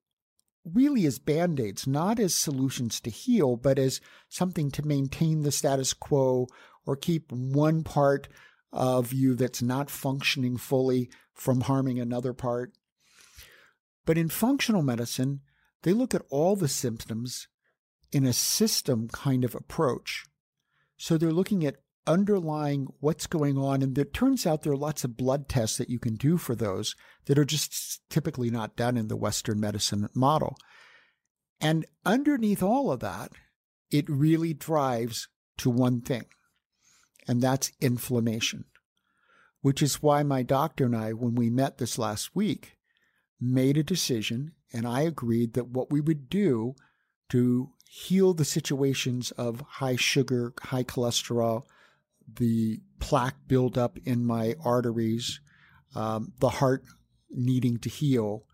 really 0.74 1.06
as 1.06 1.18
band 1.18 1.60
aids, 1.60 1.86
not 1.86 2.18
as 2.18 2.34
solutions 2.34 3.00
to 3.00 3.10
heal, 3.10 3.56
but 3.56 3.78
as 3.78 4.00
something 4.28 4.70
to 4.72 4.86
maintain 4.86 5.42
the 5.42 5.52
status 5.52 5.92
quo 5.92 6.46
or 6.86 6.96
keep 6.96 7.30
one 7.32 7.82
part 7.82 8.28
of 8.72 9.12
you 9.12 9.34
that's 9.34 9.62
not 9.62 9.90
functioning 9.90 10.56
fully 10.56 11.10
from 11.34 11.62
harming 11.62 11.98
another 11.98 12.32
part. 12.32 12.72
But 14.04 14.18
in 14.18 14.28
functional 14.28 14.82
medicine, 14.82 15.40
they 15.82 15.92
look 15.92 16.14
at 16.14 16.24
all 16.30 16.56
the 16.56 16.68
symptoms 16.68 17.46
in 18.10 18.24
a 18.24 18.32
system 18.32 19.08
kind 19.08 19.44
of 19.44 19.54
approach. 19.54 20.24
So 20.96 21.16
they're 21.16 21.30
looking 21.30 21.64
at 21.64 21.76
underlying 22.08 22.88
what's 23.00 23.26
going 23.26 23.58
on. 23.58 23.82
And 23.82 23.96
it 23.96 24.14
turns 24.14 24.46
out 24.46 24.62
there 24.62 24.72
are 24.72 24.76
lots 24.76 25.04
of 25.04 25.16
blood 25.16 25.48
tests 25.48 25.76
that 25.76 25.90
you 25.90 25.98
can 25.98 26.14
do 26.14 26.38
for 26.38 26.56
those 26.56 26.96
that 27.26 27.38
are 27.38 27.44
just 27.44 28.00
typically 28.08 28.50
not 28.50 28.76
done 28.76 28.96
in 28.96 29.08
the 29.08 29.16
Western 29.16 29.60
medicine 29.60 30.08
model. 30.14 30.56
And 31.60 31.86
underneath 32.04 32.62
all 32.62 32.90
of 32.90 33.00
that, 33.00 33.32
it 33.90 34.08
really 34.08 34.54
drives 34.54 35.28
to 35.58 35.70
one 35.70 36.00
thing, 36.00 36.24
and 37.26 37.42
that's 37.42 37.72
inflammation, 37.80 38.64
which 39.60 39.82
is 39.82 40.02
why 40.02 40.22
my 40.22 40.42
doctor 40.42 40.84
and 40.86 40.96
I, 40.96 41.12
when 41.12 41.34
we 41.34 41.50
met 41.50 41.78
this 41.78 41.98
last 41.98 42.34
week, 42.34 42.76
made 43.40 43.76
a 43.76 43.82
decision 43.82 44.52
and 44.72 44.86
I 44.86 45.02
agreed 45.02 45.54
that 45.54 45.68
what 45.68 45.90
we 45.90 46.00
would 46.00 46.28
do 46.28 46.74
to 47.30 47.70
heal 47.88 48.34
the 48.34 48.44
situations 48.44 49.30
of 49.32 49.60
high 49.60 49.96
sugar, 49.96 50.52
high 50.60 50.84
cholesterol, 50.84 51.62
the 52.36 52.80
plaque 52.98 53.36
buildup 53.46 53.98
in 54.04 54.24
my 54.24 54.54
arteries, 54.64 55.40
um, 55.94 56.32
the 56.40 56.48
heart 56.48 56.84
needing 57.30 57.78
to 57.78 57.88
heal, 57.88 58.44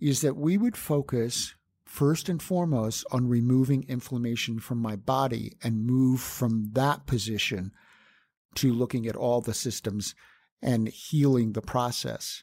is 0.00 0.20
that 0.22 0.36
we 0.36 0.56
would 0.56 0.76
focus 0.76 1.54
first 1.84 2.28
and 2.28 2.42
foremost 2.42 3.04
on 3.10 3.28
removing 3.28 3.84
inflammation 3.88 4.60
from 4.60 4.78
my 4.78 4.96
body 4.96 5.52
and 5.62 5.84
move 5.84 6.20
from 6.20 6.70
that 6.72 7.06
position 7.06 7.72
to 8.54 8.72
looking 8.72 9.06
at 9.06 9.16
all 9.16 9.40
the 9.40 9.54
systems 9.54 10.14
and 10.62 10.88
healing 10.88 11.52
the 11.52 11.62
process. 11.62 12.42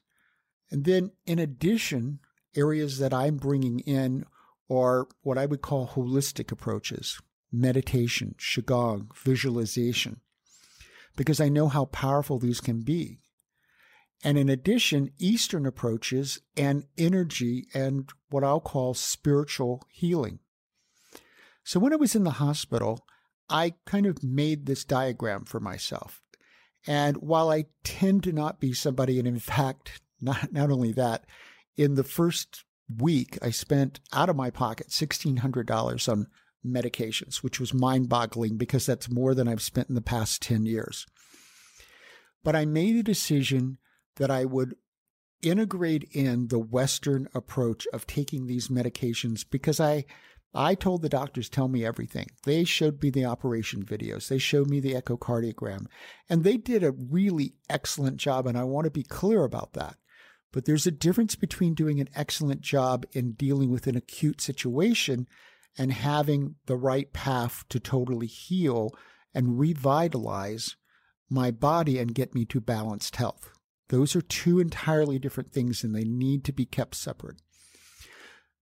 And 0.69 0.83
then, 0.83 1.11
in 1.25 1.39
addition, 1.39 2.19
areas 2.55 2.99
that 2.99 3.13
I'm 3.13 3.37
bringing 3.37 3.79
in 3.79 4.25
are 4.69 5.07
what 5.21 5.37
I 5.37 5.45
would 5.45 5.61
call 5.61 5.87
holistic 5.87 6.51
approaches 6.51 7.19
meditation, 7.49 8.35
Qigong, 8.37 9.07
visualization, 9.15 10.19
because 11.17 11.41
I 11.41 11.49
know 11.49 11.67
how 11.67 11.85
powerful 11.85 12.39
these 12.39 12.61
can 12.61 12.81
be. 12.81 13.19
And 14.23 14.37
in 14.37 14.47
addition, 14.47 15.11
Eastern 15.19 15.65
approaches 15.65 16.39
and 16.55 16.85
energy 16.97 17.67
and 17.73 18.09
what 18.29 18.43
I'll 18.43 18.61
call 18.61 18.93
spiritual 18.93 19.83
healing. 19.89 20.39
So 21.63 21.79
when 21.79 21.91
I 21.91 21.97
was 21.97 22.15
in 22.15 22.23
the 22.23 22.31
hospital, 22.31 23.05
I 23.49 23.73
kind 23.85 24.05
of 24.05 24.23
made 24.23 24.65
this 24.65 24.85
diagram 24.85 25.43
for 25.45 25.59
myself. 25.59 26.21
And 26.85 27.17
while 27.17 27.49
I 27.49 27.65
tend 27.83 28.23
to 28.23 28.31
not 28.31 28.59
be 28.59 28.73
somebody, 28.73 29.19
and 29.19 29.27
in 29.27 29.39
fact, 29.39 30.01
not, 30.21 30.53
not 30.53 30.71
only 30.71 30.93
that, 30.93 31.25
in 31.75 31.95
the 31.95 32.03
first 32.03 32.63
week, 32.97 33.37
I 33.41 33.51
spent 33.51 33.99
out 34.13 34.29
of 34.29 34.35
my 34.35 34.49
pocket 34.49 34.87
$1,600 34.87 36.11
on 36.11 36.27
medications, 36.67 37.37
which 37.37 37.59
was 37.59 37.73
mind 37.73 38.09
boggling 38.09 38.57
because 38.57 38.85
that's 38.85 39.09
more 39.09 39.33
than 39.33 39.47
I've 39.47 39.61
spent 39.61 39.89
in 39.89 39.95
the 39.95 40.01
past 40.01 40.41
10 40.41 40.65
years. 40.65 41.05
But 42.43 42.55
I 42.55 42.65
made 42.65 42.95
a 42.95 43.03
decision 43.03 43.77
that 44.17 44.31
I 44.31 44.45
would 44.45 44.75
integrate 45.41 46.09
in 46.11 46.47
the 46.47 46.59
Western 46.59 47.27
approach 47.33 47.87
of 47.93 48.07
taking 48.07 48.47
these 48.47 48.69
medications 48.69 49.45
because 49.49 49.79
I 49.79 50.05
I 50.53 50.75
told 50.75 51.01
the 51.01 51.09
doctors, 51.09 51.49
tell 51.49 51.67
me 51.67 51.85
everything. 51.85 52.27
They 52.43 52.63
showed 52.63 53.03
me 53.03 53.09
the 53.09 53.25
operation 53.25 53.83
videos. 53.83 54.27
They 54.27 54.39
showed 54.39 54.69
me 54.69 54.79
the 54.79 54.93
echocardiogram. 54.93 55.85
And 56.29 56.43
they 56.43 56.57
did 56.57 56.83
a 56.83 56.91
really 56.93 57.53
excellent 57.69 58.17
job. 58.17 58.47
And 58.47 58.57
I 58.57 58.63
want 58.63 58.85
to 58.85 58.91
be 58.91 59.03
clear 59.03 59.43
about 59.43 59.73
that. 59.73 59.97
But 60.51 60.65
there's 60.65 60.87
a 60.87 60.91
difference 60.91 61.35
between 61.35 61.75
doing 61.75 61.99
an 61.99 62.09
excellent 62.15 62.61
job 62.61 63.05
in 63.11 63.33
dealing 63.33 63.69
with 63.69 63.85
an 63.85 63.95
acute 63.95 64.41
situation 64.41 65.27
and 65.77 65.93
having 65.93 66.55
the 66.65 66.75
right 66.75 67.11
path 67.13 67.63
to 67.69 67.79
totally 67.79 68.27
heal 68.27 68.91
and 69.33 69.59
revitalize 69.59 70.75
my 71.29 71.51
body 71.51 71.99
and 71.99 72.15
get 72.15 72.33
me 72.33 72.45
to 72.45 72.59
balanced 72.59 73.17
health. 73.17 73.51
Those 73.89 74.15
are 74.15 74.21
two 74.21 74.59
entirely 74.59 75.19
different 75.19 75.51
things 75.51 75.83
and 75.83 75.95
they 75.95 76.03
need 76.03 76.43
to 76.45 76.53
be 76.53 76.65
kept 76.65 76.95
separate. 76.95 77.37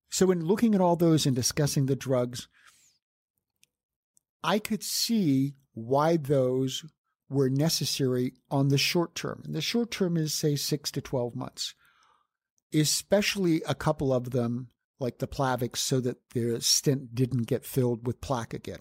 So, 0.09 0.31
in 0.31 0.45
looking 0.45 0.75
at 0.75 0.81
all 0.81 0.95
those 0.95 1.25
and 1.25 1.35
discussing 1.35 1.87
the 1.87 1.95
drugs, 1.95 2.47
I 4.43 4.59
could 4.59 4.83
see 4.83 5.55
why 5.73 6.17
those 6.17 6.85
were 7.29 7.49
necessary 7.49 8.33
on 8.51 8.69
the 8.69 8.77
short 8.77 9.15
term. 9.15 9.41
And 9.43 9.55
the 9.55 9.61
short 9.61 9.91
term 9.91 10.15
is, 10.15 10.33
say, 10.33 10.55
six 10.55 10.91
to 10.91 11.01
12 11.01 11.35
months, 11.35 11.73
especially 12.73 13.61
a 13.67 13.75
couple 13.75 14.13
of 14.13 14.31
them, 14.31 14.69
like 14.99 15.19
the 15.19 15.27
Plavix, 15.27 15.77
so 15.77 15.99
that 15.99 16.17
the 16.33 16.59
stent 16.61 17.13
didn't 17.15 17.47
get 17.47 17.65
filled 17.65 18.05
with 18.05 18.21
plaque 18.21 18.53
again. 18.53 18.79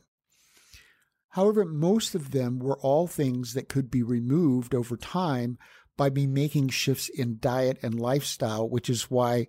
However, 1.31 1.65
most 1.65 2.15
of 2.15 2.31
them 2.31 2.61
were 2.61 2.79
all 2.79 3.07
things 3.07 3.55
that 3.55 3.69
could 3.69 3.91
be 3.91 4.03
removed 4.03 4.75
over 4.75 4.97
time 4.97 5.59
by 5.97 6.11
me 6.11 6.27
making 6.27 6.69
shifts 6.69 7.09
in 7.09 7.39
diet 7.41 7.79
and 7.83 7.99
lifestyle, 7.99 8.69
which 8.69 8.89
is 8.89 9.11
why 9.11 9.49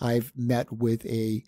I've 0.00 0.32
met 0.36 0.72
with 0.72 1.04
a 1.06 1.44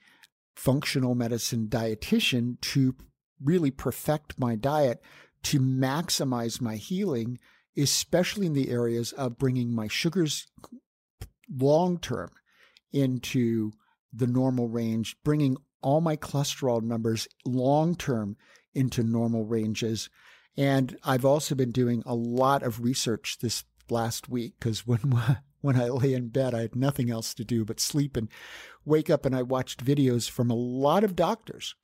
functional 0.55 1.15
medicine 1.15 1.69
dietitian 1.69 2.61
to 2.61 2.97
really 3.43 3.71
perfect 3.71 4.39
my 4.39 4.57
diet 4.57 5.01
to 5.45 5.61
maximize 5.61 6.61
my 6.61 6.77
healing, 6.77 7.39
especially 7.77 8.47
in 8.47 8.55
the 8.55 8.71
areas 8.71 9.13
of 9.13 9.39
bringing 9.39 9.75
my 9.75 9.87
sugars 9.89 10.49
long 11.51 11.99
term 11.99 12.31
into 12.93 13.73
the 14.13 14.27
normal 14.27 14.69
range, 14.69 15.17
bringing 15.25 15.57
all 15.83 16.01
my 16.01 16.17
cholesterol 16.17 16.83
numbers 16.83 17.29
long 17.45 17.95
term 17.95 18.37
into 18.75 19.03
normal 19.03 19.45
ranges. 19.45 20.09
And 20.57 20.97
I've 21.05 21.25
also 21.25 21.55
been 21.55 21.71
doing 21.71 22.03
a 22.05 22.15
lot 22.15 22.63
of 22.63 22.81
research 22.81 23.39
this 23.41 23.65
last 23.91 24.29
week 24.29 24.55
because 24.59 24.87
when 24.87 25.01
when 25.61 25.81
I 25.81 25.89
lay 25.89 26.15
in 26.15 26.29
bed, 26.29 26.55
I 26.55 26.63
had 26.63 26.77
nothing 26.77 27.11
else 27.11 27.35
to 27.35 27.45
do 27.45 27.65
but 27.65 27.81
sleep 27.81 28.17
and 28.17 28.29
wake 28.85 29.11
up, 29.11 29.27
and 29.27 29.35
I 29.35 29.43
watched 29.43 29.85
videos 29.85 30.31
from 30.31 30.51
a 30.51 30.57
lot 30.57 31.05
of 31.05 31.17
doctors 31.17 31.75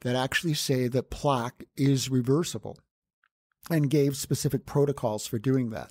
that 0.00 0.16
actually 0.16 0.54
say 0.54 0.88
that 0.88 1.10
plaque 1.10 1.64
is 1.76 2.10
reversible 2.10 2.78
and 3.70 3.90
gave 3.90 4.16
specific 4.16 4.64
protocols 4.64 5.26
for 5.26 5.38
doing 5.38 5.70
that. 5.70 5.90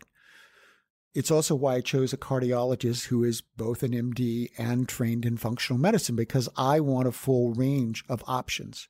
It's 1.18 1.32
also 1.32 1.56
why 1.56 1.78
I 1.78 1.82
chose 1.82 2.14
a 2.14 2.18
cardiologist 2.18 3.08
who 3.08 3.24
is 3.24 3.42
both 3.42 3.82
an 3.82 3.94
MD 3.94 4.52
and 4.56 4.88
trained 4.88 5.26
in 5.26 5.36
functional 5.36 5.80
medicine 5.80 6.16
because 6.16 6.48
I 6.56 6.80
want 6.80 7.08
a 7.08 7.12
full 7.12 7.54
range 7.54 8.04
of 8.08 8.24
options. 8.28 8.88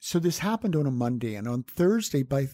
So 0.00 0.18
this 0.18 0.40
happened 0.40 0.74
on 0.74 0.88
a 0.88 0.90
Monday, 0.90 1.36
and 1.36 1.46
on 1.46 1.62
Thursday, 1.62 2.24
by 2.24 2.48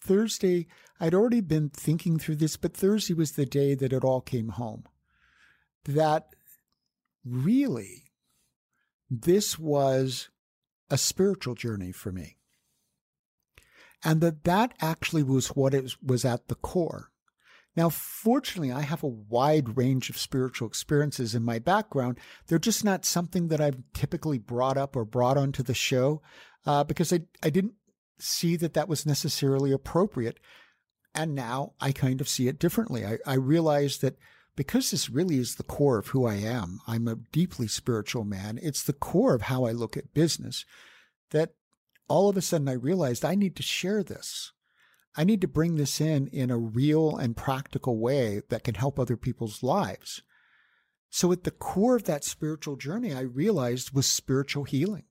Thursday, 0.00 0.66
I'd 0.98 1.14
already 1.14 1.42
been 1.42 1.68
thinking 1.68 2.18
through 2.18 2.36
this, 2.36 2.56
but 2.56 2.76
Thursday 2.76 3.14
was 3.14 3.32
the 3.32 3.46
day 3.46 3.76
that 3.76 3.92
it 3.92 4.02
all 4.02 4.20
came 4.20 4.48
home. 4.48 4.82
That 5.84 6.34
really, 7.24 8.10
this 9.08 9.60
was 9.60 10.28
a 10.90 10.98
spiritual 10.98 11.54
journey 11.54 11.92
for 11.92 12.10
me. 12.10 12.38
And 14.04 14.20
that 14.20 14.44
that 14.44 14.74
actually 14.80 15.22
was 15.22 15.48
what 15.48 15.74
it 15.74 15.94
was 16.04 16.24
at 16.24 16.48
the 16.48 16.54
core. 16.56 17.10
Now, 17.74 17.88
fortunately, 17.88 18.70
I 18.70 18.82
have 18.82 19.02
a 19.02 19.08
wide 19.08 19.76
range 19.76 20.10
of 20.10 20.18
spiritual 20.18 20.68
experiences 20.68 21.34
in 21.34 21.42
my 21.42 21.58
background. 21.58 22.18
They're 22.46 22.58
just 22.58 22.84
not 22.84 23.06
something 23.06 23.48
that 23.48 23.60
I've 23.60 23.78
typically 23.94 24.38
brought 24.38 24.76
up 24.76 24.94
or 24.94 25.04
brought 25.04 25.38
onto 25.38 25.62
the 25.62 25.74
show 25.74 26.20
uh, 26.66 26.84
because 26.84 27.12
I, 27.12 27.20
I 27.42 27.48
didn't 27.48 27.74
see 28.18 28.56
that 28.56 28.74
that 28.74 28.88
was 28.88 29.06
necessarily 29.06 29.72
appropriate. 29.72 30.38
And 31.14 31.34
now 31.34 31.72
I 31.80 31.92
kind 31.92 32.20
of 32.20 32.28
see 32.28 32.46
it 32.46 32.58
differently. 32.58 33.06
I, 33.06 33.18
I 33.26 33.34
realize 33.34 33.98
that 33.98 34.18
because 34.54 34.90
this 34.90 35.08
really 35.08 35.38
is 35.38 35.54
the 35.54 35.62
core 35.62 35.98
of 35.98 36.08
who 36.08 36.26
I 36.26 36.34
am, 36.34 36.80
I'm 36.86 37.08
a 37.08 37.16
deeply 37.16 37.68
spiritual 37.68 38.24
man. 38.24 38.58
It's 38.62 38.82
the 38.82 38.92
core 38.92 39.34
of 39.34 39.42
how 39.42 39.64
I 39.64 39.72
look 39.72 39.96
at 39.96 40.12
business 40.12 40.66
that 41.30 41.54
all 42.08 42.28
of 42.28 42.36
a 42.36 42.42
sudden 42.42 42.68
I 42.68 42.72
realized 42.72 43.24
I 43.24 43.34
need 43.34 43.56
to 43.56 43.62
share 43.62 44.02
this. 44.02 44.52
I 45.16 45.24
need 45.24 45.40
to 45.42 45.48
bring 45.48 45.76
this 45.76 46.00
in 46.00 46.28
in 46.28 46.50
a 46.50 46.56
real 46.56 47.16
and 47.16 47.36
practical 47.36 47.98
way 47.98 48.42
that 48.48 48.64
can 48.64 48.74
help 48.74 48.98
other 48.98 49.16
people's 49.16 49.62
lives. 49.62 50.22
So 51.10 51.30
at 51.32 51.44
the 51.44 51.50
core 51.50 51.96
of 51.96 52.04
that 52.04 52.24
spiritual 52.24 52.76
journey, 52.76 53.12
I 53.12 53.20
realized 53.20 53.94
was 53.94 54.06
spiritual 54.06 54.64
healing. 54.64 55.04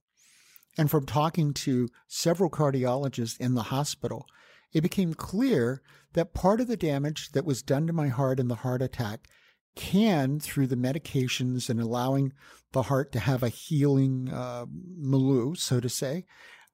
And 0.76 0.90
from 0.90 1.06
talking 1.06 1.52
to 1.54 1.88
several 2.08 2.50
cardiologists 2.50 3.38
in 3.38 3.54
the 3.54 3.64
hospital, 3.64 4.26
it 4.72 4.80
became 4.80 5.14
clear 5.14 5.82
that 6.14 6.34
part 6.34 6.60
of 6.60 6.66
the 6.66 6.76
damage 6.76 7.30
that 7.32 7.44
was 7.44 7.62
done 7.62 7.86
to 7.86 7.92
my 7.92 8.08
heart 8.08 8.40
in 8.40 8.48
the 8.48 8.56
heart 8.56 8.82
attack 8.82 9.28
can, 9.74 10.40
through 10.40 10.66
the 10.66 10.76
medications 10.76 11.70
and 11.70 11.80
allowing 11.80 12.32
the 12.72 12.82
heart 12.82 13.12
to 13.12 13.20
have 13.20 13.42
a 13.42 13.48
healing 13.48 14.28
uh, 14.32 14.66
milieu, 14.68 15.54
so 15.54 15.80
to 15.80 15.88
say, 15.88 16.24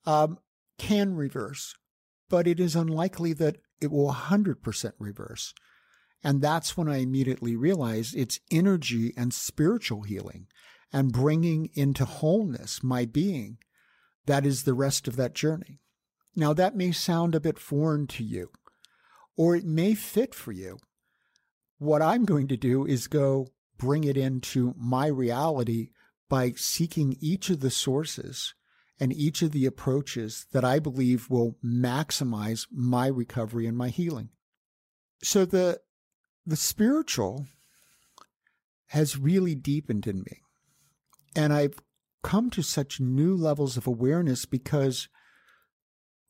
um, 0.08 0.38
can 0.78 1.14
reverse. 1.14 1.74
But 2.30 2.46
it 2.46 2.58
is 2.58 2.74
unlikely 2.74 3.34
that 3.34 3.58
it 3.80 3.90
will 3.90 4.10
100% 4.10 4.92
reverse. 4.98 5.52
And 6.24 6.40
that's 6.40 6.76
when 6.76 6.88
I 6.88 6.96
immediately 6.96 7.56
realized 7.56 8.16
it's 8.16 8.40
energy 8.50 9.12
and 9.16 9.34
spiritual 9.34 10.02
healing 10.02 10.46
and 10.92 11.12
bringing 11.12 11.68
into 11.74 12.06
wholeness 12.06 12.82
my 12.82 13.04
being. 13.04 13.58
That 14.24 14.46
is 14.46 14.62
the 14.62 14.74
rest 14.74 15.08
of 15.08 15.16
that 15.16 15.34
journey. 15.34 15.80
Now, 16.34 16.54
that 16.54 16.74
may 16.74 16.92
sound 16.92 17.34
a 17.34 17.40
bit 17.40 17.58
foreign 17.58 18.06
to 18.08 18.24
you, 18.24 18.50
or 19.36 19.56
it 19.56 19.64
may 19.64 19.94
fit 19.94 20.34
for 20.34 20.52
you. 20.52 20.78
What 21.78 22.02
I'm 22.02 22.24
going 22.24 22.48
to 22.48 22.56
do 22.56 22.86
is 22.86 23.08
go 23.08 23.48
bring 23.76 24.04
it 24.04 24.16
into 24.16 24.74
my 24.76 25.06
reality 25.06 25.90
by 26.28 26.52
seeking 26.56 27.16
each 27.20 27.50
of 27.50 27.60
the 27.60 27.70
sources 27.70 28.54
and 29.00 29.12
each 29.12 29.42
of 29.42 29.52
the 29.52 29.66
approaches 29.66 30.46
that 30.52 30.64
I 30.64 30.78
believe 30.78 31.30
will 31.30 31.56
maximize 31.64 32.66
my 32.72 33.06
recovery 33.06 33.66
and 33.66 33.76
my 33.76 33.88
healing. 33.88 34.30
So 35.22 35.44
the 35.44 35.80
the 36.46 36.56
spiritual 36.56 37.46
has 38.88 39.18
really 39.18 39.54
deepened 39.54 40.06
in 40.06 40.20
me. 40.20 40.42
And 41.36 41.52
I've 41.52 41.78
come 42.22 42.50
to 42.50 42.62
such 42.62 43.00
new 43.00 43.36
levels 43.36 43.76
of 43.76 43.86
awareness 43.86 44.46
because 44.46 45.08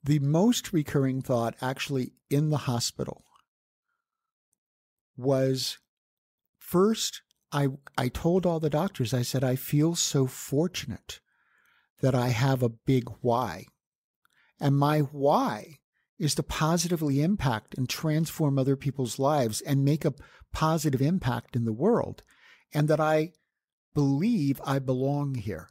the 0.02 0.18
most 0.18 0.72
recurring 0.72 1.22
thought 1.22 1.54
actually 1.60 2.12
in 2.28 2.50
the 2.50 2.58
hospital 2.58 3.24
was 5.16 5.78
first 6.58 7.22
I 7.50 7.68
I 7.96 8.08
told 8.08 8.44
all 8.44 8.60
the 8.60 8.70
doctors 8.70 9.14
I 9.14 9.22
said 9.22 9.42
I 9.42 9.56
feel 9.56 9.94
so 9.94 10.26
fortunate 10.26 11.20
that 12.00 12.14
I 12.14 12.28
have 12.28 12.62
a 12.62 12.68
big 12.68 13.04
why. 13.20 13.66
And 14.60 14.76
my 14.76 15.00
why 15.00 15.78
is 16.18 16.34
to 16.34 16.42
positively 16.42 17.22
impact 17.22 17.76
and 17.76 17.88
transform 17.88 18.58
other 18.58 18.76
people's 18.76 19.18
lives 19.18 19.60
and 19.60 19.84
make 19.84 20.04
a 20.04 20.14
positive 20.52 21.00
impact 21.00 21.54
in 21.54 21.64
the 21.64 21.72
world. 21.72 22.22
And 22.72 22.88
that 22.88 23.00
I 23.00 23.32
believe 23.94 24.60
I 24.64 24.78
belong 24.78 25.34
here. 25.34 25.68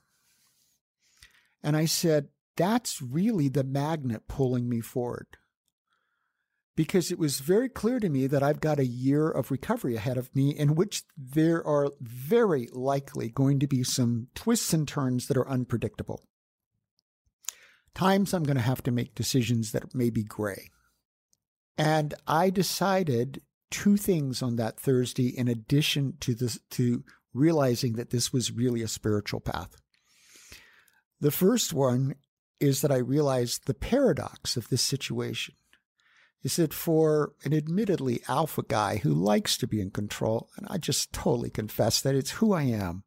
And 1.62 1.76
I 1.76 1.86
said, 1.86 2.30
that's 2.56 3.02
really 3.02 3.50
the 3.50 3.64
magnet 3.64 4.28
pulling 4.28 4.68
me 4.68 4.82
forward. 4.82 5.28
Because 6.78 7.12
it 7.12 7.18
was 7.18 7.40
very 7.40 7.70
clear 7.70 8.00
to 8.00 8.08
me 8.08 8.28
that 8.28 8.44
I've 8.44 8.62
got 8.62 8.80
a 8.80 8.86
year 8.86 9.30
of 9.30 9.52
recovery 9.52 9.96
ahead 9.96 10.16
of 10.16 10.34
me 10.36 10.52
in 10.52 10.76
which 10.76 11.04
there 11.18 11.66
are 11.66 11.90
very 12.00 12.70
likely 12.72 13.30
going 13.30 13.60
to 13.60 13.68
be 13.68 13.84
some 13.84 14.28
twists 14.36 14.74
and 14.74 14.88
turns 14.88 15.28
that 15.28 15.38
are 15.38 15.50
unpredictable. 15.50 16.24
Times 17.96 18.32
I'm 18.32 18.44
going 18.44 18.58
to 18.58 18.62
have 18.62 18.84
to 18.84 18.92
make 18.92 19.16
decisions 19.16 19.72
that 19.72 19.96
may 19.96 20.12
be 20.12 20.24
gray. 20.24 20.70
And 21.80 22.14
I 22.28 22.52
decided 22.52 23.42
two 23.72 23.98
things 23.98 24.44
on 24.44 24.56
that 24.58 24.80
Thursday 24.80 25.30
in 25.30 25.48
addition 25.48 26.14
to 26.20 26.36
this 26.36 26.60
to 26.72 27.04
realizing 27.34 27.94
that 27.94 28.12
this 28.12 28.32
was 28.32 28.52
really 28.52 28.84
a 28.84 28.88
spiritual 28.88 29.40
path. 29.40 29.76
The 31.20 31.32
first 31.32 31.74
one 31.74 32.16
is 32.60 32.82
that 32.82 32.92
I 32.92 32.98
realized 32.98 33.66
the 33.66 33.74
paradox 33.74 34.58
of 34.58 34.70
this 34.70 34.84
situation 34.84 35.56
is 36.44 36.56
that 36.58 36.74
for 36.74 37.34
an 37.44 37.54
admittedly 37.54 38.22
alpha 38.28 38.64
guy 38.68 38.98
who 38.98 39.14
likes 39.14 39.58
to 39.58 39.68
be 39.68 39.82
in 39.82 39.92
control, 39.92 40.50
and 40.58 40.68
I 40.70 40.78
just 40.78 41.12
totally 41.12 41.50
confess 41.50 42.02
that 42.02 42.16
it's 42.16 42.32
who 42.32 42.54
I 42.54 42.64
am, 42.64 43.04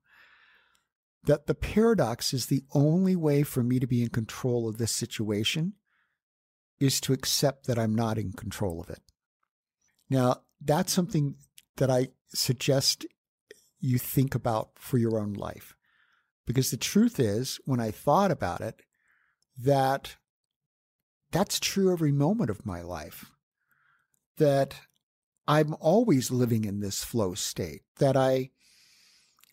that 1.24 1.46
the 1.46 1.54
paradox 1.54 2.32
is 2.32 2.46
the 2.46 2.64
only 2.72 3.14
way 3.14 3.42
for 3.42 3.62
me 3.62 3.78
to 3.78 3.86
be 3.86 4.02
in 4.02 4.08
control 4.08 4.68
of 4.68 4.78
this 4.78 4.92
situation 4.92 5.74
is 6.78 7.00
to 7.02 7.12
accept 7.12 7.66
that 7.66 7.78
I'm 7.78 7.94
not 7.94 8.18
in 8.18 8.32
control 8.32 8.80
of 8.80 8.88
it. 8.88 9.02
Now, 10.08 10.42
that's 10.60 10.92
something 10.92 11.36
that 11.76 11.90
I 11.90 12.08
suggest 12.28 13.06
you 13.80 13.98
think 13.98 14.34
about 14.34 14.70
for 14.76 14.98
your 14.98 15.18
own 15.18 15.34
life. 15.34 15.74
Because 16.46 16.70
the 16.70 16.76
truth 16.76 17.20
is, 17.20 17.60
when 17.64 17.80
I 17.80 17.90
thought 17.90 18.30
about 18.30 18.60
it, 18.60 18.82
that 19.58 20.16
that's 21.32 21.60
true 21.60 21.92
every 21.92 22.12
moment 22.12 22.50
of 22.50 22.66
my 22.66 22.82
life. 22.82 23.30
That 24.38 24.74
I'm 25.46 25.74
always 25.80 26.30
living 26.30 26.64
in 26.64 26.80
this 26.80 27.04
flow 27.04 27.34
state, 27.34 27.82
that 27.98 28.16
I 28.16 28.50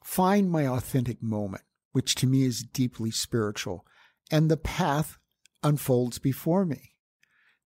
find 0.04 0.50
my 0.50 0.68
authentic 0.68 1.22
moment, 1.22 1.64
which 1.92 2.16
to 2.16 2.28
me 2.28 2.44
is 2.44 2.64
deeply 2.64 3.12
spiritual, 3.12 3.86
and 4.32 4.50
the 4.50 4.58
path 4.58 5.18
unfolds 5.64 6.20
before 6.20 6.66
me. 6.66 6.94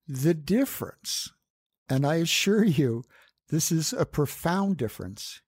The 0.08 0.34
difference, 0.34 1.30
and 1.89 2.06
I 2.06 2.15
assure 2.15 2.63
you, 2.63 3.04
this 3.50 3.71
is 3.71 3.93
a 3.93 4.06
profound 4.06 4.78
difference, 4.78 5.41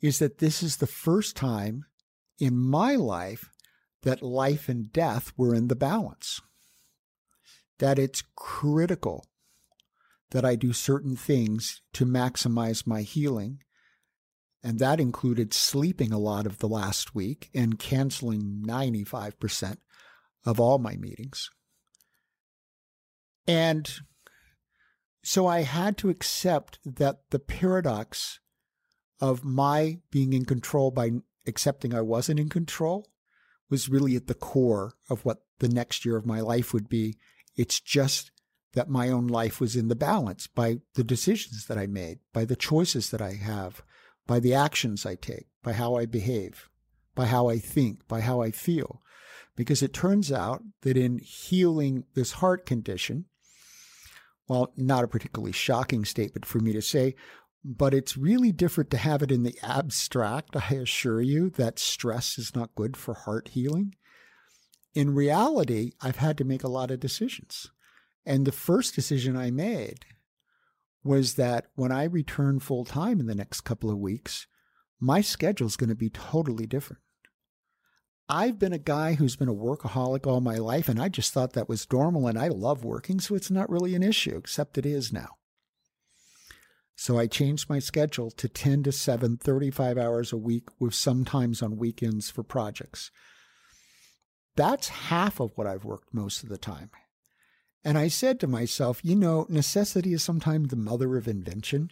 is 0.00 0.18
that 0.18 0.38
this 0.38 0.62
is 0.62 0.76
the 0.76 0.86
first 0.86 1.34
time 1.34 1.86
in 2.38 2.56
my 2.56 2.94
life 2.94 3.50
that 4.02 4.22
life 4.22 4.68
and 4.68 4.92
death 4.92 5.32
were 5.36 5.54
in 5.54 5.68
the 5.68 5.76
balance. 5.76 6.40
That 7.78 7.98
it's 7.98 8.22
critical 8.36 9.26
that 10.30 10.44
I 10.44 10.56
do 10.56 10.72
certain 10.72 11.16
things 11.16 11.80
to 11.92 12.04
maximize 12.04 12.86
my 12.86 13.02
healing. 13.02 13.60
And 14.62 14.78
that 14.78 14.98
included 14.98 15.52
sleeping 15.52 16.12
a 16.12 16.18
lot 16.18 16.46
of 16.46 16.58
the 16.58 16.68
last 16.68 17.14
week 17.14 17.50
and 17.54 17.78
canceling 17.78 18.62
95% 18.66 19.76
of 20.44 20.58
all 20.58 20.78
my 20.78 20.96
meetings. 20.96 21.50
And 23.46 23.90
so 25.22 25.46
I 25.46 25.62
had 25.62 25.96
to 25.98 26.10
accept 26.10 26.78
that 26.84 27.20
the 27.30 27.38
paradox 27.38 28.40
of 29.20 29.44
my 29.44 29.98
being 30.10 30.32
in 30.32 30.44
control 30.44 30.90
by 30.90 31.12
accepting 31.46 31.94
I 31.94 32.00
wasn't 32.00 32.40
in 32.40 32.48
control 32.48 33.08
was 33.70 33.88
really 33.88 34.16
at 34.16 34.26
the 34.26 34.34
core 34.34 34.94
of 35.08 35.24
what 35.24 35.42
the 35.60 35.68
next 35.68 36.04
year 36.04 36.16
of 36.16 36.26
my 36.26 36.40
life 36.40 36.72
would 36.72 36.88
be. 36.88 37.16
It's 37.56 37.80
just 37.80 38.30
that 38.74 38.88
my 38.88 39.08
own 39.08 39.26
life 39.28 39.60
was 39.60 39.76
in 39.76 39.88
the 39.88 39.94
balance 39.94 40.46
by 40.46 40.80
the 40.94 41.04
decisions 41.04 41.66
that 41.66 41.78
I 41.78 41.86
made, 41.86 42.18
by 42.32 42.44
the 42.44 42.56
choices 42.56 43.10
that 43.10 43.22
I 43.22 43.34
have, 43.34 43.82
by 44.26 44.40
the 44.40 44.54
actions 44.54 45.06
I 45.06 45.14
take, 45.14 45.46
by 45.62 45.72
how 45.72 45.94
I 45.94 46.06
behave, 46.06 46.68
by 47.14 47.26
how 47.26 47.48
I 47.48 47.58
think, 47.58 48.06
by 48.08 48.20
how 48.20 48.40
I 48.40 48.50
feel. 48.50 49.00
Because 49.56 49.82
it 49.82 49.92
turns 49.92 50.32
out 50.32 50.62
that 50.82 50.96
in 50.96 51.18
healing 51.18 52.04
this 52.14 52.32
heart 52.32 52.66
condition, 52.66 53.26
well, 54.48 54.72
not 54.76 55.04
a 55.04 55.08
particularly 55.08 55.52
shocking 55.52 56.04
statement 56.04 56.44
for 56.44 56.58
me 56.58 56.72
to 56.72 56.82
say, 56.82 57.14
but 57.64 57.94
it's 57.94 58.16
really 58.16 58.52
different 58.52 58.90
to 58.90 58.98
have 58.98 59.22
it 59.22 59.30
in 59.30 59.42
the 59.42 59.58
abstract. 59.62 60.56
I 60.56 60.74
assure 60.74 61.22
you 61.22 61.48
that 61.50 61.78
stress 61.78 62.36
is 62.38 62.54
not 62.54 62.74
good 62.74 62.96
for 62.96 63.14
heart 63.14 63.48
healing. 63.52 63.94
In 64.94 65.14
reality, 65.14 65.92
I've 66.00 66.16
had 66.16 66.38
to 66.38 66.44
make 66.44 66.62
a 66.62 66.68
lot 66.68 66.90
of 66.90 67.00
decisions. 67.00 67.70
And 68.24 68.46
the 68.46 68.52
first 68.52 68.94
decision 68.94 69.36
I 69.36 69.50
made 69.50 70.06
was 71.02 71.34
that 71.34 71.66
when 71.74 71.92
I 71.92 72.04
return 72.04 72.60
full 72.60 72.84
time 72.84 73.20
in 73.20 73.26
the 73.26 73.34
next 73.34 73.62
couple 73.62 73.90
of 73.90 73.98
weeks, 73.98 74.46
my 74.98 75.20
schedule 75.20 75.66
is 75.66 75.76
going 75.76 75.90
to 75.90 75.94
be 75.94 76.08
totally 76.08 76.66
different. 76.66 77.02
I've 78.26 78.58
been 78.58 78.72
a 78.72 78.78
guy 78.78 79.14
who's 79.14 79.36
been 79.36 79.50
a 79.50 79.54
workaholic 79.54 80.26
all 80.26 80.40
my 80.40 80.56
life, 80.56 80.88
and 80.88 81.00
I 81.00 81.10
just 81.10 81.34
thought 81.34 81.52
that 81.52 81.68
was 81.68 81.86
normal, 81.92 82.26
and 82.26 82.38
I 82.38 82.48
love 82.48 82.82
working, 82.82 83.20
so 83.20 83.34
it's 83.34 83.50
not 83.50 83.68
really 83.68 83.94
an 83.94 84.02
issue, 84.02 84.36
except 84.36 84.78
it 84.78 84.86
is 84.86 85.12
now. 85.12 85.36
So 86.96 87.18
I 87.18 87.26
changed 87.26 87.68
my 87.68 87.80
schedule 87.80 88.30
to 88.30 88.48
10 88.48 88.84
to 88.84 88.92
7, 88.92 89.36
35 89.36 89.98
hours 89.98 90.32
a 90.32 90.38
week, 90.38 90.68
with 90.78 90.94
sometimes 90.94 91.60
on 91.60 91.76
weekends 91.76 92.30
for 92.30 92.42
projects. 92.42 93.10
That's 94.56 94.88
half 94.88 95.40
of 95.40 95.52
what 95.56 95.66
I've 95.66 95.84
worked 95.84 96.14
most 96.14 96.42
of 96.42 96.48
the 96.48 96.58
time. 96.58 96.90
And 97.84 97.98
I 97.98 98.08
said 98.08 98.40
to 98.40 98.46
myself, 98.46 99.00
you 99.02 99.14
know, 99.14 99.46
necessity 99.48 100.14
is 100.14 100.22
sometimes 100.22 100.68
the 100.68 100.76
mother 100.76 101.16
of 101.16 101.28
invention. 101.28 101.90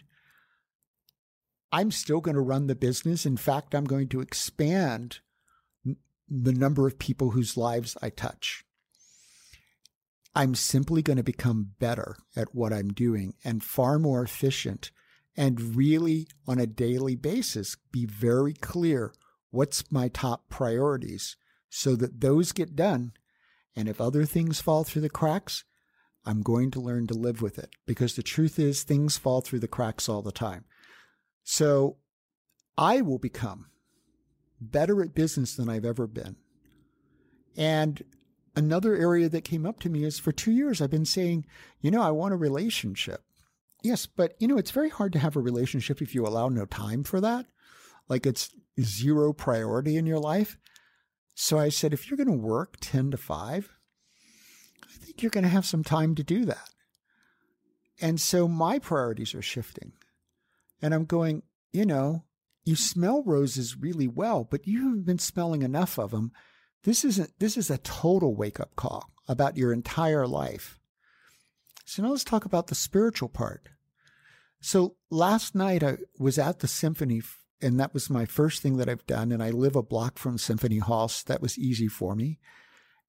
I'm 1.71 1.91
still 1.91 2.21
going 2.21 2.35
to 2.35 2.41
run 2.41 2.67
the 2.67 2.75
business. 2.75 3.25
In 3.25 3.37
fact, 3.37 3.75
I'm 3.75 3.85
going 3.85 4.07
to 4.09 4.21
expand 4.21 5.19
the 6.29 6.53
number 6.53 6.87
of 6.87 6.97
people 6.97 7.31
whose 7.31 7.57
lives 7.57 7.97
I 8.01 8.09
touch. 8.09 8.63
I'm 10.35 10.55
simply 10.55 11.03
going 11.03 11.17
to 11.17 11.23
become 11.23 11.73
better 11.79 12.15
at 12.35 12.55
what 12.55 12.73
I'm 12.73 12.89
doing 12.89 13.35
and 13.43 13.63
far 13.63 13.99
more 13.99 14.23
efficient 14.23 14.89
and 15.35 15.75
really 15.75 16.27
on 16.47 16.59
a 16.59 16.65
daily 16.65 17.15
basis 17.15 17.75
be 17.91 18.05
very 18.05 18.53
clear 18.53 19.13
what's 19.51 19.91
my 19.91 20.07
top 20.07 20.49
priorities 20.49 21.35
so 21.75 21.95
that 21.95 22.21
those 22.21 22.51
get 22.51 22.75
done. 22.75 23.13
And 23.75 23.89
if 23.89 23.99
other 23.99 24.25
things 24.25 24.61
fall 24.61 24.83
through 24.83 25.01
the 25.01 25.09
cracks, 25.09 25.63
I'm 26.23 26.43
going 26.43 26.69
to 26.71 26.79
learn 26.79 27.07
to 27.07 27.15
live 27.15 27.41
with 27.41 27.57
it 27.57 27.71
because 27.87 28.13
the 28.13 28.21
truth 28.21 28.59
is 28.59 28.83
things 28.83 29.17
fall 29.17 29.41
through 29.41 29.59
the 29.59 29.67
cracks 29.67 30.07
all 30.07 30.21
the 30.21 30.31
time. 30.31 30.65
So 31.43 31.97
I 32.77 33.01
will 33.01 33.17
become 33.17 33.71
better 34.61 35.01
at 35.01 35.15
business 35.15 35.55
than 35.55 35.67
I've 35.67 35.83
ever 35.83 36.05
been. 36.05 36.35
And 37.57 38.03
another 38.55 38.95
area 38.95 39.27
that 39.29 39.43
came 39.43 39.65
up 39.65 39.79
to 39.79 39.89
me 39.89 40.03
is 40.03 40.19
for 40.19 40.31
two 40.31 40.51
years, 40.51 40.79
I've 40.79 40.91
been 40.91 41.05
saying, 41.05 41.47
you 41.81 41.89
know, 41.89 42.03
I 42.03 42.11
want 42.11 42.35
a 42.35 42.37
relationship. 42.37 43.23
Yes, 43.81 44.05
but 44.05 44.35
you 44.39 44.47
know, 44.47 44.59
it's 44.59 44.71
very 44.71 44.89
hard 44.89 45.11
to 45.13 45.19
have 45.19 45.35
a 45.35 45.41
relationship 45.41 46.03
if 46.03 46.13
you 46.13 46.27
allow 46.27 46.49
no 46.49 46.65
time 46.65 47.03
for 47.03 47.19
that. 47.19 47.47
Like 48.07 48.27
it's 48.27 48.51
zero 48.79 49.33
priority 49.33 49.97
in 49.97 50.05
your 50.05 50.19
life. 50.19 50.55
So 51.35 51.57
I 51.57 51.69
said, 51.69 51.93
if 51.93 52.09
you're 52.09 52.17
going 52.17 52.27
to 52.27 52.33
work 52.33 52.77
10 52.81 53.11
to 53.11 53.17
5, 53.17 53.75
I 54.83 55.05
think 55.05 55.21
you're 55.21 55.29
going 55.29 55.43
to 55.43 55.49
have 55.49 55.65
some 55.65 55.83
time 55.83 56.15
to 56.15 56.23
do 56.23 56.45
that. 56.45 56.69
And 58.01 58.19
so 58.19 58.47
my 58.47 58.79
priorities 58.79 59.33
are 59.33 59.41
shifting. 59.41 59.93
And 60.81 60.93
I'm 60.93 61.05
going, 61.05 61.43
you 61.71 61.85
know, 61.85 62.23
you 62.65 62.75
smell 62.75 63.23
roses 63.23 63.77
really 63.77 64.07
well, 64.07 64.47
but 64.49 64.67
you 64.67 64.83
haven't 64.83 65.05
been 65.05 65.19
smelling 65.19 65.61
enough 65.61 65.97
of 65.97 66.11
them. 66.11 66.31
This 66.83 67.05
isn't 67.05 67.31
this 67.39 67.57
is 67.57 67.69
a 67.69 67.77
total 67.77 68.35
wake-up 68.35 68.75
call 68.75 69.09
about 69.27 69.57
your 69.57 69.71
entire 69.71 70.27
life. 70.27 70.79
So 71.85 72.03
now 72.03 72.09
let's 72.09 72.23
talk 72.23 72.45
about 72.45 72.67
the 72.67 72.75
spiritual 72.75 73.29
part. 73.29 73.69
So 74.59 74.95
last 75.09 75.55
night 75.55 75.83
I 75.83 75.97
was 76.17 76.37
at 76.37 76.59
the 76.59 76.67
symphony 76.67 77.21
and 77.63 77.79
that 77.79 77.93
was 77.93 78.09
my 78.09 78.25
first 78.25 78.61
thing 78.61 78.77
that 78.77 78.89
I've 78.89 79.05
done 79.07 79.31
and 79.31 79.41
I 79.41 79.49
live 79.49 79.75
a 79.75 79.81
block 79.81 80.19
from 80.19 80.37
Symphony 80.37 80.79
Hall, 80.79 81.07
so 81.07 81.23
that 81.27 81.41
was 81.41 81.57
easy 81.57 81.87
for 81.87 82.15
me. 82.15 82.39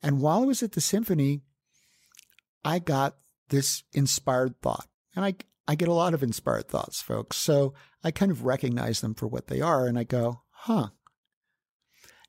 And 0.02 0.20
while 0.20 0.42
I 0.42 0.46
was 0.46 0.62
at 0.62 0.72
the 0.72 0.80
symphony, 0.80 1.42
I 2.64 2.78
got 2.78 3.16
this 3.48 3.82
inspired 3.92 4.60
thought. 4.60 4.86
And 5.16 5.24
I 5.24 5.34
I 5.66 5.74
get 5.74 5.88
a 5.88 5.94
lot 5.94 6.12
of 6.12 6.22
inspired 6.22 6.68
thoughts, 6.68 7.00
folks. 7.00 7.38
So 7.38 7.72
I 8.02 8.10
kind 8.10 8.30
of 8.30 8.44
recognize 8.44 9.00
them 9.00 9.14
for 9.14 9.26
what 9.26 9.46
they 9.46 9.60
are 9.60 9.86
and 9.86 9.98
I 9.98 10.04
go, 10.04 10.42
huh. 10.50 10.88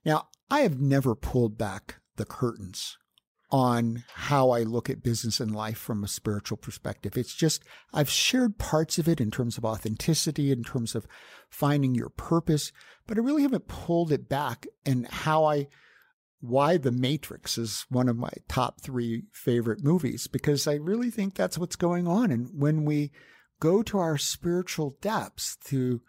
Now, 0.05 0.29
I 0.49 0.61
have 0.61 0.79
never 0.79 1.15
pulled 1.15 1.57
back 1.57 1.95
the 2.15 2.25
curtains 2.25 2.97
on 3.51 4.03
how 4.13 4.49
I 4.49 4.63
look 4.63 4.89
at 4.89 5.03
business 5.03 5.39
and 5.39 5.55
life 5.55 5.77
from 5.77 6.03
a 6.03 6.07
spiritual 6.07 6.57
perspective. 6.57 7.17
It's 7.17 7.35
just, 7.35 7.63
I've 7.93 8.09
shared 8.09 8.57
parts 8.57 8.97
of 8.97 9.07
it 9.07 9.21
in 9.21 9.31
terms 9.31 9.57
of 9.57 9.65
authenticity, 9.65 10.51
in 10.51 10.63
terms 10.63 10.95
of 10.95 11.07
finding 11.49 11.95
your 11.95 12.09
purpose, 12.09 12.71
but 13.07 13.17
I 13.17 13.21
really 13.21 13.43
haven't 13.43 13.67
pulled 13.67 14.11
it 14.11 14.27
back 14.27 14.65
and 14.85 15.07
how 15.07 15.45
I 15.45 15.67
why 16.41 16.77
The 16.77 16.91
Matrix 16.91 17.57
is 17.57 17.85
one 17.89 18.07
of 18.07 18.17
my 18.17 18.31
top 18.47 18.81
three 18.81 19.23
favorite 19.31 19.83
movies 19.83 20.27
because 20.27 20.67
I 20.67 20.75
really 20.75 21.09
think 21.09 21.33
that's 21.33 21.57
what's 21.57 21.75
going 21.75 22.07
on. 22.07 22.31
And 22.31 22.49
when 22.53 22.85
we 22.85 23.11
go 23.59 23.81
to 23.83 23.97
our 23.97 24.17
spiritual 24.17 24.97
depths, 25.01 25.57
to 25.65 26.01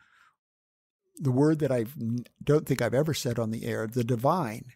the 1.18 1.30
word 1.30 1.60
that 1.60 1.72
I 1.72 1.86
don't 2.42 2.66
think 2.66 2.82
I've 2.82 2.92
ever 2.92 3.14
said 3.14 3.38
on 3.38 3.50
the 3.50 3.64
air, 3.64 3.86
the 3.86 4.04
divine, 4.04 4.72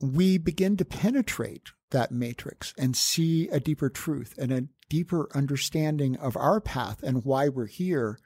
we 0.00 0.38
begin 0.38 0.76
to 0.76 0.84
penetrate 0.84 1.70
that 1.90 2.12
matrix 2.12 2.74
and 2.76 2.96
see 2.96 3.48
a 3.48 3.60
deeper 3.60 3.88
truth 3.88 4.34
and 4.38 4.52
a 4.52 4.66
deeper 4.88 5.28
understanding 5.34 6.16
of 6.16 6.36
our 6.36 6.60
path 6.60 7.02
and 7.02 7.24
why 7.24 7.48
we're 7.48 7.66
here, 7.66 8.18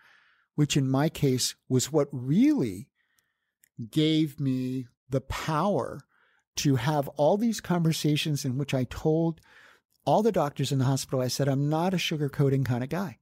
which 0.54 0.76
in 0.76 0.90
my 0.90 1.08
case 1.08 1.54
was 1.68 1.92
what 1.92 2.08
really 2.12 2.88
gave 3.90 4.40
me 4.40 4.86
the 5.08 5.20
power 5.20 6.00
to 6.56 6.76
have 6.76 7.08
all 7.08 7.36
these 7.36 7.60
conversations 7.60 8.44
in 8.44 8.58
which 8.58 8.74
I 8.74 8.84
told 8.84 9.40
all 10.04 10.22
the 10.22 10.32
doctors 10.32 10.72
in 10.72 10.78
the 10.78 10.84
hospital, 10.86 11.20
I 11.20 11.28
said, 11.28 11.48
I'm 11.48 11.68
not 11.68 11.94
a 11.94 11.98
sugarcoating 11.98 12.64
kind 12.64 12.82
of 12.82 12.90
guy. 12.90 13.19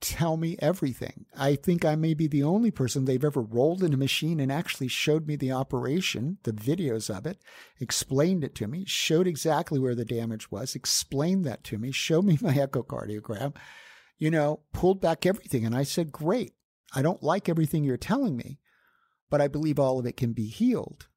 Tell 0.00 0.36
me 0.36 0.56
everything. 0.58 1.24
I 1.36 1.56
think 1.56 1.84
I 1.84 1.96
may 1.96 2.12
be 2.12 2.26
the 2.26 2.42
only 2.42 2.70
person 2.70 3.04
they've 3.04 3.24
ever 3.24 3.40
rolled 3.40 3.82
in 3.82 3.94
a 3.94 3.98
machine 3.98 4.40
and 4.40 4.52
actually 4.52 4.88
showed 4.88 5.26
me 5.26 5.36
the 5.36 5.52
operation, 5.52 6.36
the 6.42 6.52
videos 6.52 7.14
of 7.14 7.24
it, 7.24 7.38
explained 7.80 8.44
it 8.44 8.54
to 8.56 8.66
me, 8.66 8.84
showed 8.86 9.26
exactly 9.26 9.78
where 9.78 9.94
the 9.94 10.04
damage 10.04 10.50
was, 10.50 10.74
explained 10.74 11.46
that 11.46 11.64
to 11.64 11.78
me, 11.78 11.92
showed 11.92 12.26
me 12.26 12.38
my 12.42 12.52
echocardiogram, 12.52 13.56
you 14.18 14.30
know, 14.30 14.60
pulled 14.74 15.00
back 15.00 15.24
everything. 15.24 15.64
And 15.64 15.74
I 15.74 15.82
said, 15.82 16.12
Great. 16.12 16.52
I 16.94 17.02
don't 17.02 17.22
like 17.22 17.48
everything 17.48 17.82
you're 17.82 17.96
telling 17.96 18.36
me, 18.36 18.58
but 19.30 19.40
I 19.40 19.48
believe 19.48 19.78
all 19.78 19.98
of 19.98 20.06
it 20.06 20.16
can 20.16 20.32
be 20.32 20.46
healed. 20.46 21.08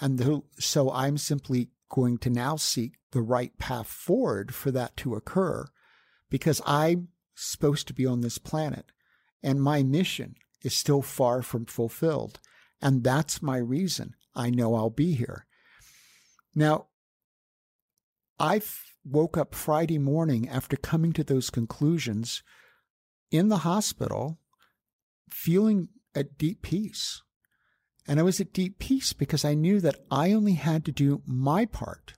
And 0.00 0.18
the, 0.18 0.42
so 0.58 0.90
I'm 0.90 1.16
simply 1.16 1.70
going 1.88 2.18
to 2.18 2.30
now 2.30 2.56
seek 2.56 2.94
the 3.12 3.22
right 3.22 3.56
path 3.58 3.86
forward 3.86 4.54
for 4.54 4.70
that 4.70 4.96
to 4.98 5.14
occur 5.14 5.66
because 6.30 6.60
I'm 6.66 7.08
supposed 7.34 7.86
to 7.88 7.94
be 7.94 8.06
on 8.06 8.20
this 8.20 8.38
planet 8.38 8.92
and 9.42 9.62
my 9.62 9.82
mission 9.82 10.36
is 10.62 10.74
still 10.74 11.02
far 11.02 11.42
from 11.42 11.66
fulfilled. 11.66 12.38
And 12.80 13.02
that's 13.02 13.42
my 13.42 13.56
reason 13.56 14.14
I 14.34 14.50
know 14.50 14.74
I'll 14.74 14.90
be 14.90 15.14
here. 15.14 15.46
Now, 16.54 16.86
I 18.38 18.60
woke 19.04 19.36
up 19.36 19.54
Friday 19.54 19.98
morning 19.98 20.48
after 20.48 20.76
coming 20.76 21.12
to 21.14 21.24
those 21.24 21.50
conclusions 21.50 22.42
in 23.30 23.48
the 23.48 23.58
hospital 23.58 24.38
feeling 25.30 25.88
at 26.14 26.38
deep 26.38 26.62
peace. 26.62 27.22
And 28.06 28.18
I 28.18 28.22
was 28.22 28.40
at 28.40 28.52
deep 28.52 28.78
peace 28.78 29.12
because 29.12 29.44
I 29.44 29.54
knew 29.54 29.80
that 29.80 30.00
I 30.10 30.32
only 30.32 30.54
had 30.54 30.84
to 30.86 30.92
do 30.92 31.22
my 31.26 31.66
part 31.66 32.14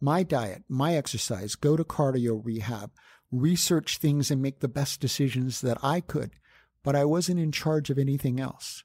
my 0.00 0.22
diet, 0.22 0.62
my 0.68 0.94
exercise, 0.94 1.56
go 1.56 1.76
to 1.76 1.82
cardio 1.82 2.40
rehab, 2.44 2.92
research 3.30 3.98
things 3.98 4.30
and 4.30 4.40
make 4.40 4.60
the 4.60 4.68
best 4.68 5.00
decisions 5.00 5.60
that 5.60 5.78
I 5.82 6.00
could. 6.00 6.32
But 6.82 6.96
I 6.96 7.04
wasn't 7.04 7.40
in 7.40 7.52
charge 7.52 7.90
of 7.90 7.98
anything 7.98 8.40
else. 8.40 8.84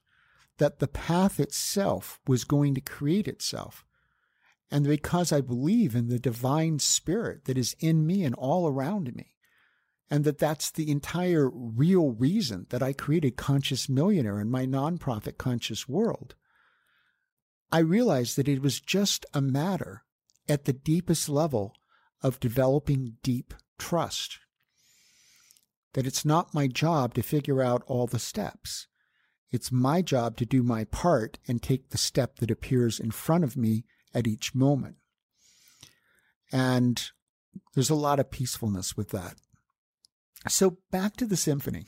That 0.58 0.78
the 0.78 0.88
path 0.88 1.40
itself 1.40 2.20
was 2.26 2.44
going 2.44 2.74
to 2.74 2.80
create 2.80 3.26
itself. 3.26 3.84
And 4.70 4.84
because 4.84 5.32
I 5.32 5.40
believe 5.40 5.94
in 5.94 6.08
the 6.08 6.18
divine 6.18 6.78
spirit 6.78 7.44
that 7.44 7.58
is 7.58 7.76
in 7.80 8.06
me 8.06 8.24
and 8.24 8.34
all 8.34 8.68
around 8.68 9.14
me, 9.14 9.34
and 10.10 10.24
that 10.24 10.38
that's 10.38 10.70
the 10.70 10.90
entire 10.90 11.50
real 11.50 12.12
reason 12.12 12.66
that 12.70 12.82
I 12.82 12.92
created 12.92 13.36
Conscious 13.36 13.88
Millionaire 13.88 14.38
and 14.38 14.50
my 14.50 14.66
nonprofit 14.66 15.38
Conscious 15.38 15.88
World. 15.88 16.34
I 17.72 17.78
realized 17.78 18.36
that 18.36 18.48
it 18.48 18.62
was 18.62 18.80
just 18.80 19.26
a 19.34 19.40
matter 19.40 20.04
at 20.48 20.64
the 20.64 20.72
deepest 20.72 21.28
level 21.28 21.74
of 22.22 22.38
developing 22.38 23.16
deep 23.22 23.54
trust. 23.78 24.38
That 25.94 26.06
it's 26.06 26.24
not 26.24 26.54
my 26.54 26.66
job 26.66 27.14
to 27.14 27.22
figure 27.22 27.62
out 27.62 27.84
all 27.86 28.06
the 28.06 28.18
steps. 28.18 28.88
It's 29.50 29.70
my 29.70 30.02
job 30.02 30.36
to 30.38 30.46
do 30.46 30.62
my 30.62 30.84
part 30.84 31.38
and 31.46 31.62
take 31.62 31.90
the 31.90 31.98
step 31.98 32.38
that 32.38 32.50
appears 32.50 32.98
in 32.98 33.12
front 33.12 33.44
of 33.44 33.56
me 33.56 33.84
at 34.12 34.26
each 34.26 34.54
moment. 34.54 34.96
And 36.50 37.10
there's 37.74 37.90
a 37.90 37.94
lot 37.94 38.18
of 38.18 38.30
peacefulness 38.30 38.96
with 38.96 39.10
that. 39.10 39.36
So 40.48 40.78
back 40.90 41.16
to 41.16 41.26
the 41.26 41.36
symphony, 41.36 41.86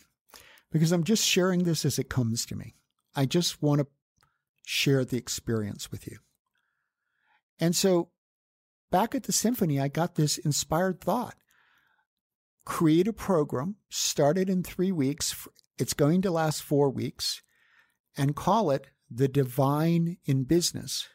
because 0.70 0.92
I'm 0.92 1.04
just 1.04 1.24
sharing 1.24 1.64
this 1.64 1.84
as 1.84 1.98
it 1.98 2.08
comes 2.08 2.46
to 2.46 2.56
me. 2.56 2.76
I 3.14 3.26
just 3.26 3.62
want 3.62 3.80
to 3.80 3.86
share 4.64 5.04
the 5.04 5.16
experience 5.16 5.90
with 5.90 6.06
you. 6.06 6.18
And 7.58 7.74
so 7.74 8.10
back 8.90 9.14
at 9.14 9.24
the 9.24 9.32
symphony, 9.32 9.80
I 9.80 9.88
got 9.88 10.14
this 10.14 10.38
inspired 10.38 11.00
thought 11.00 11.34
create 12.66 13.08
a 13.08 13.12
program, 13.14 13.76
start 13.88 14.36
it 14.36 14.50
in 14.50 14.62
three 14.62 14.92
weeks. 14.92 15.48
It's 15.78 15.94
going 15.94 16.20
to 16.22 16.30
last 16.30 16.62
four 16.62 16.90
weeks, 16.90 17.40
and 18.18 18.36
call 18.36 18.70
it 18.70 18.88
The 19.10 19.28
Divine 19.28 20.18
in 20.26 20.44
Business. 20.44 21.08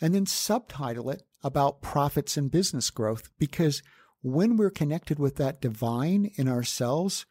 And 0.00 0.14
then 0.14 0.26
subtitle 0.26 1.08
it 1.10 1.22
about 1.42 1.80
profits 1.80 2.36
and 2.36 2.50
business 2.50 2.90
growth 2.90 3.30
because 3.38 3.82
when 4.20 4.56
we're 4.56 4.70
connected 4.70 5.18
with 5.18 5.36
that 5.36 5.60
divine 5.60 6.30
in 6.36 6.48
ourselves, 6.48 7.24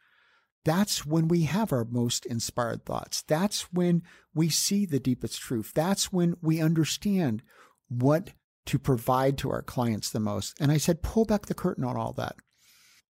that's 0.64 1.06
when 1.06 1.28
we 1.28 1.44
have 1.44 1.72
our 1.72 1.86
most 1.86 2.26
inspired 2.26 2.86
thoughts. 2.86 3.22
That's 3.22 3.74
when 3.74 4.04
we 4.34 4.50
see 4.50 4.86
the 4.86 5.00
deepest 5.00 5.40
truth. 5.40 5.72
That's 5.74 6.12
when 6.12 6.36
we 6.42 6.62
understand 6.62 7.42
what 7.90 8.32
to 8.66 8.80
provide 8.80 9.38
to 9.40 9.52
our 9.52 9.62
clients 9.62 10.10
the 10.10 10.20
most. 10.20 10.58
And 10.60 10.72
I 10.72 10.78
said, 10.78 11.02
pull 11.02 11.26
back 11.26 11.46
the 11.46 11.54
curtain 11.54 11.86
on 11.86 11.96
all 11.96 12.14
that. 12.14 12.36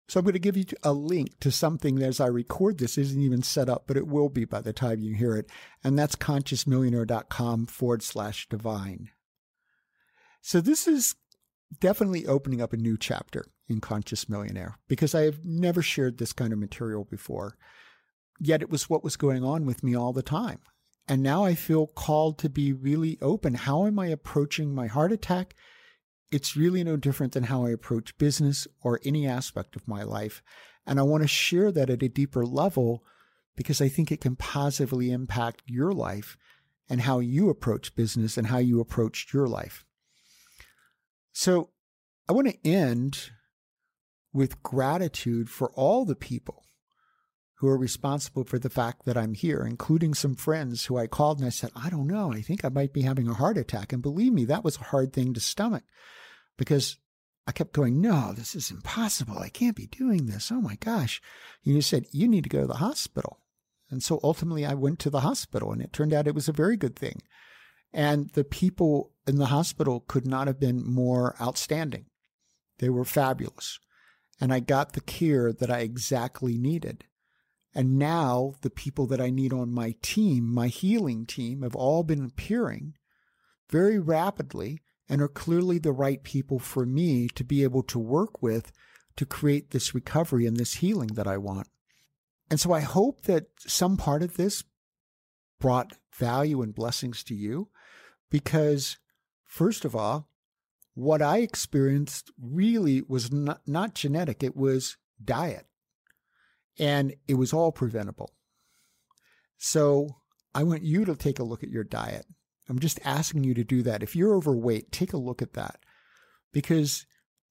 So 0.07 0.19
I'm 0.19 0.25
going 0.25 0.33
to 0.33 0.39
give 0.39 0.57
you 0.57 0.65
a 0.83 0.93
link 0.93 1.39
to 1.39 1.51
something 1.51 1.95
that 1.95 2.07
as 2.07 2.19
I 2.19 2.27
record 2.27 2.77
this 2.77 2.97
isn't 2.97 3.21
even 3.21 3.41
set 3.41 3.69
up, 3.69 3.85
but 3.87 3.97
it 3.97 4.07
will 4.07 4.29
be 4.29 4.45
by 4.45 4.61
the 4.61 4.73
time 4.73 4.99
you 4.99 5.15
hear 5.15 5.35
it. 5.35 5.49
And 5.83 5.97
that's 5.97 6.15
consciousmillionaire.com 6.15 7.67
forward 7.67 8.03
slash 8.03 8.47
divine. 8.49 9.09
So 10.41 10.59
this 10.59 10.87
is 10.87 11.15
definitely 11.79 12.27
opening 12.27 12.61
up 12.61 12.73
a 12.73 12.77
new 12.77 12.97
chapter 12.97 13.45
in 13.67 13.79
Conscious 13.79 14.27
Millionaire 14.27 14.77
because 14.87 15.15
I 15.15 15.21
have 15.21 15.45
never 15.45 15.81
shared 15.81 16.17
this 16.17 16.33
kind 16.33 16.51
of 16.51 16.59
material 16.59 17.05
before. 17.05 17.57
Yet 18.39 18.61
it 18.61 18.69
was 18.69 18.89
what 18.89 19.03
was 19.03 19.15
going 19.15 19.43
on 19.43 19.65
with 19.65 19.83
me 19.83 19.95
all 19.95 20.11
the 20.11 20.21
time. 20.21 20.59
And 21.07 21.21
now 21.21 21.43
I 21.43 21.55
feel 21.55 21.87
called 21.87 22.37
to 22.39 22.49
be 22.49 22.73
really 22.73 23.17
open. 23.21 23.53
How 23.53 23.85
am 23.85 23.99
I 23.99 24.07
approaching 24.07 24.73
my 24.73 24.87
heart 24.87 25.11
attack? 25.11 25.55
It's 26.33 26.57
really 26.57 26.83
no 26.83 26.97
different 26.97 27.33
than 27.33 27.43
how 27.43 27.63
I 27.63 27.69
approach 27.69 28.17
business 28.17 28.67
or 28.81 28.99
any 29.05 29.27
aspect 29.27 29.75
of 29.75 29.87
my 29.87 30.01
life. 30.01 30.41
And 30.83 30.99
I 30.99 31.03
want 31.03 31.21
to 31.21 31.27
share 31.27 31.71
that 31.71 31.91
at 31.91 32.01
a 32.01 32.09
deeper 32.09 32.43
level 32.43 33.03
because 33.55 33.79
I 33.79 33.87
think 33.87 34.11
it 34.11 34.19
can 34.19 34.35
positively 34.35 35.11
impact 35.11 35.61
your 35.67 35.91
life 35.91 36.35
and 36.89 37.01
how 37.01 37.19
you 37.19 37.49
approach 37.49 37.95
business 37.95 38.35
and 38.35 38.47
how 38.47 38.57
you 38.57 38.79
approach 38.79 39.27
your 39.31 39.45
life. 39.45 39.85
So 41.33 41.69
I 42.27 42.33
want 42.33 42.47
to 42.47 42.67
end 42.67 43.29
with 44.33 44.63
gratitude 44.63 45.51
for 45.51 45.69
all 45.73 46.03
the 46.03 46.15
people 46.15 46.65
who 47.57 47.67
are 47.67 47.77
responsible 47.77 48.43
for 48.43 48.57
the 48.57 48.71
fact 48.71 49.05
that 49.05 49.17
I'm 49.17 49.35
here, 49.35 49.67
including 49.67 50.15
some 50.15 50.33
friends 50.33 50.85
who 50.85 50.97
I 50.97 51.05
called 51.05 51.37
and 51.37 51.45
I 51.45 51.51
said, 51.51 51.69
I 51.75 51.91
don't 51.91 52.07
know, 52.07 52.33
I 52.33 52.41
think 52.41 52.65
I 52.65 52.69
might 52.69 52.91
be 52.91 53.03
having 53.03 53.27
a 53.27 53.35
heart 53.35 53.55
attack. 53.55 53.93
And 53.93 54.01
believe 54.01 54.33
me, 54.33 54.45
that 54.45 54.63
was 54.63 54.77
a 54.77 54.85
hard 54.85 55.13
thing 55.13 55.35
to 55.35 55.39
stomach 55.39 55.83
because 56.57 56.97
I 57.45 57.51
kept 57.51 57.73
going, 57.73 57.99
no, 57.99 58.33
this 58.33 58.55
is 58.55 58.71
impossible. 58.71 59.37
I 59.37 59.49
can't 59.49 59.75
be 59.75 59.87
doing 59.87 60.25
this. 60.25 60.51
Oh 60.51 60.61
my 60.61 60.75
gosh. 60.75 61.21
And 61.65 61.75
you 61.75 61.81
said, 61.81 62.05
you 62.11 62.27
need 62.27 62.43
to 62.43 62.49
go 62.49 62.61
to 62.61 62.67
the 62.67 62.75
hospital. 62.75 63.39
And 63.89 64.01
so 64.01 64.19
ultimately 64.23 64.65
I 64.65 64.73
went 64.73 64.99
to 64.99 65.09
the 65.09 65.21
hospital 65.21 65.71
and 65.71 65.81
it 65.81 65.93
turned 65.93 66.13
out 66.13 66.27
it 66.27 66.35
was 66.35 66.47
a 66.47 66.53
very 66.53 66.77
good 66.77 66.95
thing. 66.95 67.21
And 67.91 68.29
the 68.31 68.43
people 68.43 69.11
in 69.27 69.35
the 69.35 69.47
hospital 69.47 70.03
could 70.07 70.25
not 70.25 70.47
have 70.47 70.59
been 70.59 70.83
more 70.83 71.35
outstanding. 71.39 72.05
They 72.79 72.89
were 72.89 73.05
fabulous. 73.05 73.79
And 74.41 74.51
I 74.51 74.61
got 74.61 74.93
the 74.93 75.01
care 75.01 75.53
that 75.53 75.69
I 75.69 75.79
exactly 75.79 76.57
needed. 76.57 77.05
And 77.75 77.99
now 77.99 78.53
the 78.61 78.69
people 78.69 79.05
that 79.07 79.21
I 79.21 79.29
need 79.29 79.53
on 79.53 79.71
my 79.71 79.95
team, 80.01 80.51
my 80.51 80.67
healing 80.67 81.25
team, 81.25 81.61
have 81.61 81.75
all 81.75 82.03
been 82.03 82.23
appearing 82.23 82.93
very 83.69 83.99
rapidly 83.99 84.81
and 85.13 85.21
are 85.21 85.27
clearly 85.27 85.77
the 85.77 85.91
right 85.91 86.23
people 86.23 86.57
for 86.57 86.87
me 86.87 87.27
to 87.35 87.43
be 87.43 87.61
able 87.61 87.83
to 87.83 87.99
work 87.99 88.41
with 88.41 88.71
to 89.15 89.27
create 89.27 89.69
this 89.69 89.93
recovery 89.93 90.47
and 90.47 90.57
this 90.57 90.73
healing 90.77 91.11
that 91.13 91.27
I 91.27 91.37
want. 91.37 91.67
And 92.49 92.59
so 92.59 92.73
I 92.73 92.79
hope 92.79 93.21
that 93.25 93.45
some 93.59 93.95
part 93.95 94.23
of 94.23 94.37
this 94.37 94.63
brought 95.59 95.97
value 96.17 96.63
and 96.63 96.73
blessings 96.73 97.23
to 97.25 97.35
you 97.35 97.69
because, 98.31 98.97
first 99.45 99.85
of 99.85 99.95
all, 99.95 100.29
what 100.95 101.21
I 101.21 101.41
experienced 101.41 102.31
really 102.41 103.03
was 103.07 103.31
not, 103.31 103.61
not 103.67 103.93
genetic, 103.93 104.41
it 104.41 104.57
was 104.57 104.97
diet. 105.23 105.67
And 106.79 107.13
it 107.27 107.35
was 107.35 107.53
all 107.53 107.71
preventable. 107.71 108.31
So 109.59 110.07
I 110.55 110.63
want 110.63 110.81
you 110.81 111.05
to 111.05 111.15
take 111.15 111.37
a 111.37 111.43
look 111.43 111.61
at 111.61 111.69
your 111.69 111.83
diet. 111.83 112.25
I'm 112.69 112.79
just 112.79 112.99
asking 113.03 113.43
you 113.43 113.53
to 113.55 113.63
do 113.63 113.83
that. 113.83 114.03
If 114.03 114.15
you're 114.15 114.35
overweight, 114.35 114.91
take 114.91 115.13
a 115.13 115.17
look 115.17 115.41
at 115.41 115.53
that 115.53 115.79
because 116.51 117.05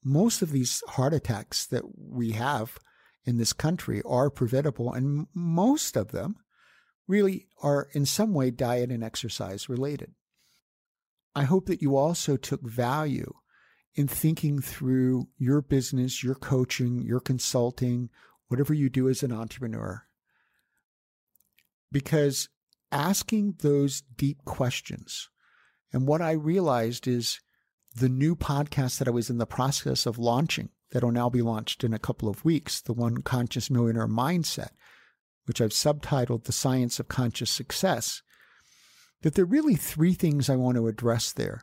most 0.04 0.42
of 0.42 0.50
these 0.50 0.82
heart 0.88 1.12
attacks 1.12 1.66
that 1.66 1.84
we 1.96 2.32
have 2.32 2.78
in 3.24 3.38
this 3.38 3.52
country 3.52 4.02
are 4.04 4.30
preventable, 4.30 4.92
and 4.92 5.26
most 5.34 5.96
of 5.96 6.10
them 6.10 6.36
really 7.06 7.46
are 7.62 7.88
in 7.92 8.04
some 8.06 8.34
way 8.34 8.50
diet 8.50 8.90
and 8.90 9.04
exercise 9.04 9.68
related. 9.68 10.14
I 11.34 11.44
hope 11.44 11.66
that 11.66 11.82
you 11.82 11.96
also 11.96 12.36
took 12.36 12.62
value 12.62 13.32
in 13.94 14.08
thinking 14.08 14.60
through 14.60 15.28
your 15.38 15.62
business, 15.62 16.24
your 16.24 16.34
coaching, 16.34 17.00
your 17.02 17.20
consulting, 17.20 18.10
whatever 18.48 18.74
you 18.74 18.88
do 18.88 19.08
as 19.08 19.22
an 19.22 19.32
entrepreneur. 19.32 20.04
Because 21.90 22.48
asking 22.92 23.56
those 23.58 24.02
deep 24.16 24.44
questions, 24.44 25.28
and 25.92 26.06
what 26.06 26.22
I 26.22 26.32
realized 26.32 27.08
is 27.08 27.40
the 27.94 28.08
new 28.08 28.36
podcast 28.36 28.98
that 28.98 29.08
I 29.08 29.12
was 29.12 29.28
in 29.28 29.38
the 29.38 29.46
process 29.46 30.06
of 30.06 30.18
launching, 30.18 30.70
that'll 30.92 31.10
now 31.10 31.28
be 31.28 31.42
launched 31.42 31.84
in 31.84 31.92
a 31.92 31.98
couple 31.98 32.28
of 32.28 32.44
weeks, 32.44 32.80
the 32.80 32.92
one 32.92 33.18
Conscious 33.18 33.70
Millionaire 33.70 34.08
Mindset, 34.08 34.70
which 35.46 35.60
I've 35.60 35.70
subtitled 35.70 36.44
The 36.44 36.52
Science 36.52 37.00
of 37.00 37.08
Conscious 37.08 37.50
Success 37.50 38.22
that 39.22 39.34
there 39.34 39.44
are 39.44 39.48
really 39.48 39.76
three 39.76 40.14
things 40.14 40.50
I 40.50 40.56
want 40.56 40.76
to 40.76 40.88
address 40.88 41.32
there. 41.32 41.62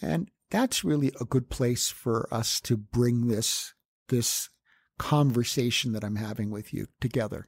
And 0.00 0.30
that's 0.50 0.84
really 0.84 1.12
a 1.20 1.24
good 1.24 1.50
place 1.50 1.88
for 1.88 2.32
us 2.32 2.60
to 2.62 2.76
bring 2.76 3.26
this, 3.26 3.74
this 4.08 4.48
conversation 4.96 5.92
that 5.92 6.04
I'm 6.04 6.16
having 6.16 6.50
with 6.50 6.72
you 6.72 6.86
together. 7.00 7.46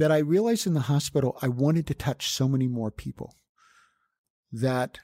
That 0.00 0.10
I 0.10 0.18
realized 0.18 0.66
in 0.66 0.72
the 0.72 0.80
hospital, 0.80 1.36
I 1.42 1.48
wanted 1.48 1.86
to 1.88 1.94
touch 1.94 2.30
so 2.30 2.48
many 2.48 2.66
more 2.66 2.90
people. 2.90 3.34
That 4.50 4.98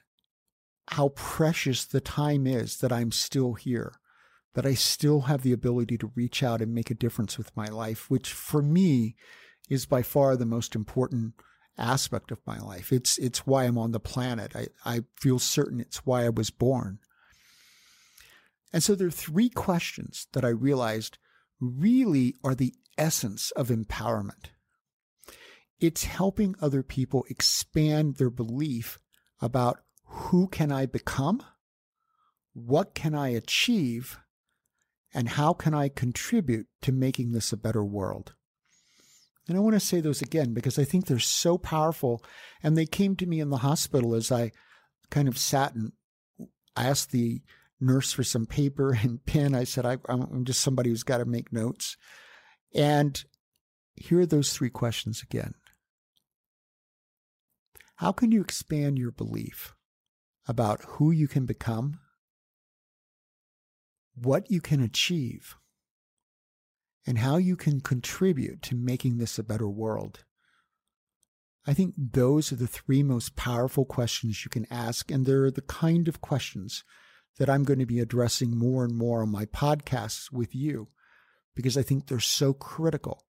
how 0.89 1.11
precious 1.11 1.85
the 1.85 2.01
time 2.01 2.47
is 2.47 2.79
that 2.79 2.93
I'm 2.93 3.13
still 3.13 3.53
here, 3.53 3.93
that 4.55 4.65
I 4.65 4.73
still 4.73 5.23
have 5.23 5.43
the 5.43 5.53
ability 5.53 5.99
to 5.99 6.13
reach 6.15 6.43
out 6.43 6.63
and 6.63 6.75
make 6.75 6.91
a 6.91 6.95
difference 6.95 7.37
with 7.37 7.55
my 7.55 7.67
life, 7.67 8.09
which 8.09 8.33
for 8.33 8.63
me 8.63 9.17
is 9.69 9.85
by 9.85 10.01
far 10.01 10.35
the 10.35 10.47
most 10.47 10.75
important 10.75 11.35
aspect 11.77 12.31
of 12.31 12.39
my 12.47 12.59
life. 12.59 12.91
It's 12.91 13.19
it's 13.19 13.47
why 13.47 13.65
I'm 13.65 13.77
on 13.77 13.93
the 13.93 14.01
planet. 14.01 14.57
I, 14.57 14.69
I 14.87 15.01
feel 15.15 15.39
certain 15.39 15.79
it's 15.79 16.07
why 16.07 16.25
I 16.25 16.31
was 16.31 16.49
born. 16.49 17.01
And 18.73 18.83
so 18.83 18.95
there 18.95 19.09
are 19.09 19.11
three 19.11 19.51
questions 19.51 20.27
that 20.33 20.43
I 20.43 20.49
realized 20.49 21.19
really 21.61 22.37
are 22.43 22.55
the 22.55 22.73
essence 22.97 23.51
of 23.51 23.69
empowerment. 23.69 24.56
It's 25.81 26.05
helping 26.05 26.55
other 26.61 26.83
people 26.83 27.25
expand 27.29 28.17
their 28.17 28.31
belief 28.31 28.99
about 29.41 29.81
who 30.05 30.49
can 30.49 30.73
I 30.73 30.87
become, 30.87 31.43
what 32.55 32.95
can 32.95 33.15
I 33.15 33.29
achieve, 33.29 34.19
and 35.13 35.31
how 35.31 35.53
can 35.53 35.75
I 35.75 35.89
contribute 35.89 36.67
to 36.83 36.93
making 36.93 37.33
this 37.33 37.53
a 37.53 37.57
better 37.57 37.85
world. 37.85 38.35
And 39.49 39.57
I 39.57 39.61
want 39.61 39.75
to 39.75 39.81
say 39.81 40.01
those 40.01 40.23
again 40.23 40.55
because 40.55 40.79
I 40.79 40.85
think 40.85 41.07
they're 41.07 41.19
so 41.19 41.57
powerful. 41.57 42.23
And 42.63 42.77
they 42.77 42.87
came 42.87 43.17
to 43.17 43.27
me 43.27 43.41
in 43.41 43.51
the 43.51 43.59
hospital 43.59 44.15
as 44.15 44.33
I 44.33 44.53
kind 45.11 45.29
of 45.29 45.39
sat 45.39 45.75
and 45.75 45.93
asked 46.77 47.13
the 47.13 47.43
nurse 47.81 48.13
for 48.13 48.25
some 48.25 48.47
paper 48.47 48.93
and 49.03 49.25
pen. 49.25 49.55
I 49.55 49.65
said, 49.65 49.87
I, 49.87 49.99
am 50.09 50.45
just 50.45 50.61
somebody 50.61 50.91
who's 50.91 51.05
got 51.05 51.19
to 51.19 51.25
make 51.25 51.53
notes. 51.53 51.97
And 52.75 53.23
here 53.95 54.21
are 54.21 54.27
those 54.27 54.53
three 54.53 54.71
questions 54.71 55.23
again. 55.23 55.55
How 57.97 58.13
can 58.13 58.33
you 58.33 58.41
expand 58.41 58.99
your 58.99 59.11
belief 59.11 59.75
about 60.47 60.83
who 60.83 61.11
you 61.11 61.29
can 61.29 61.47
become, 61.47 61.99
what 64.15 64.51
you 64.51 64.61
can 64.61 64.81
achieve, 64.81 65.57
and 67.07 67.19
how 67.19 67.37
you 67.37 67.57
can 67.57 67.81
contribute 67.81 68.63
to 68.63 68.75
making 68.75 69.19
this 69.19 69.39
a 69.39 69.45
better 69.45 69.69
world. 69.69 70.25
I 71.67 71.75
think 71.75 71.95
those 71.97 72.53
are 72.53 72.57
the 72.57 72.67
three 72.67 73.03
most 73.03 73.37
powerful 73.37 73.85
questions 73.85 74.45
you 74.45 74.51
can 74.51 74.67
ask, 74.71 75.11
and 75.11 75.25
they're 75.25 75.51
the 75.51 75.63
kind 75.63 76.09
of 76.09 76.21
questions 76.21 76.85
that 77.39 77.51
I'm 77.51 77.65
going 77.65 77.79
to 77.79 77.87
be 77.87 78.01
addressing 78.01 78.57
more 78.57 78.85
and 78.85 78.97
more 78.97 79.23
on 79.23 79.31
my 79.31 79.47
podcasts 79.47 80.33
with 80.33 80.55
you 80.55 80.89
because 81.55 81.77
I 81.77 81.83
think 81.83 82.07
they're 82.07 82.21
so 82.21 82.53
critical. 82.53 83.25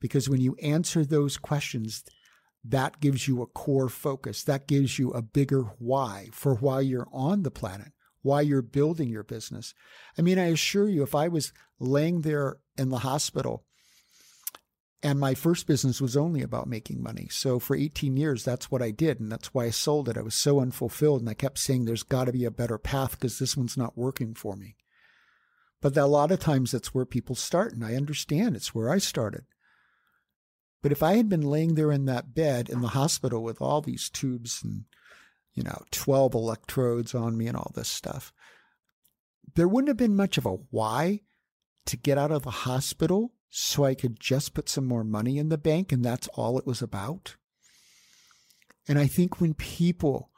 Because 0.00 0.28
when 0.28 0.40
you 0.40 0.56
answer 0.62 1.04
those 1.04 1.36
questions, 1.36 2.04
that 2.68 3.00
gives 3.00 3.28
you 3.28 3.42
a 3.42 3.46
core 3.46 3.88
focus. 3.88 4.42
That 4.42 4.66
gives 4.66 4.98
you 4.98 5.12
a 5.12 5.22
bigger 5.22 5.62
why 5.78 6.28
for 6.32 6.54
why 6.54 6.80
you're 6.80 7.08
on 7.12 7.42
the 7.42 7.50
planet, 7.50 7.92
why 8.22 8.40
you're 8.40 8.62
building 8.62 9.08
your 9.08 9.24
business. 9.24 9.74
I 10.18 10.22
mean, 10.22 10.38
I 10.38 10.46
assure 10.46 10.88
you, 10.88 11.02
if 11.02 11.14
I 11.14 11.28
was 11.28 11.52
laying 11.78 12.22
there 12.22 12.58
in 12.76 12.90
the 12.90 12.98
hospital 12.98 13.64
and 15.02 15.20
my 15.20 15.34
first 15.34 15.66
business 15.66 16.00
was 16.00 16.16
only 16.16 16.42
about 16.42 16.66
making 16.66 17.02
money. 17.02 17.28
So 17.30 17.58
for 17.58 17.76
18 17.76 18.16
years, 18.16 18.44
that's 18.44 18.70
what 18.70 18.82
I 18.82 18.90
did. 18.90 19.20
And 19.20 19.30
that's 19.30 19.54
why 19.54 19.66
I 19.66 19.70
sold 19.70 20.08
it. 20.08 20.16
I 20.16 20.22
was 20.22 20.34
so 20.34 20.60
unfulfilled. 20.60 21.20
And 21.20 21.28
I 21.28 21.34
kept 21.34 21.58
saying, 21.58 21.84
there's 21.84 22.02
got 22.02 22.24
to 22.24 22.32
be 22.32 22.44
a 22.44 22.50
better 22.50 22.78
path 22.78 23.12
because 23.12 23.38
this 23.38 23.56
one's 23.56 23.76
not 23.76 23.96
working 23.96 24.34
for 24.34 24.56
me. 24.56 24.74
But 25.82 25.96
a 25.96 26.06
lot 26.06 26.32
of 26.32 26.40
times 26.40 26.72
that's 26.72 26.94
where 26.94 27.04
people 27.04 27.36
start. 27.36 27.74
And 27.74 27.84
I 27.84 27.94
understand 27.94 28.56
it's 28.56 28.74
where 28.74 28.90
I 28.90 28.98
started. 28.98 29.44
But 30.82 30.92
if 30.92 31.02
I 31.02 31.16
had 31.16 31.28
been 31.28 31.42
laying 31.42 31.74
there 31.74 31.90
in 31.90 32.04
that 32.04 32.34
bed 32.34 32.68
in 32.68 32.80
the 32.80 32.88
hospital 32.88 33.42
with 33.42 33.60
all 33.60 33.80
these 33.80 34.08
tubes 34.08 34.62
and, 34.62 34.84
you 35.54 35.62
know, 35.62 35.82
12 35.90 36.34
electrodes 36.34 37.14
on 37.14 37.36
me 37.36 37.46
and 37.46 37.56
all 37.56 37.72
this 37.74 37.88
stuff, 37.88 38.32
there 39.54 39.68
wouldn't 39.68 39.88
have 39.88 39.96
been 39.96 40.16
much 40.16 40.38
of 40.38 40.46
a 40.46 40.58
why 40.70 41.20
to 41.86 41.96
get 41.96 42.18
out 42.18 42.30
of 42.30 42.42
the 42.42 42.50
hospital 42.50 43.32
so 43.48 43.84
I 43.84 43.94
could 43.94 44.20
just 44.20 44.54
put 44.54 44.68
some 44.68 44.84
more 44.84 45.04
money 45.04 45.38
in 45.38 45.48
the 45.48 45.58
bank 45.58 45.92
and 45.92 46.04
that's 46.04 46.28
all 46.34 46.58
it 46.58 46.66
was 46.66 46.82
about. 46.82 47.36
And 48.88 48.98
I 48.98 49.06
think 49.06 49.40
when 49.40 49.54
people 49.54 50.30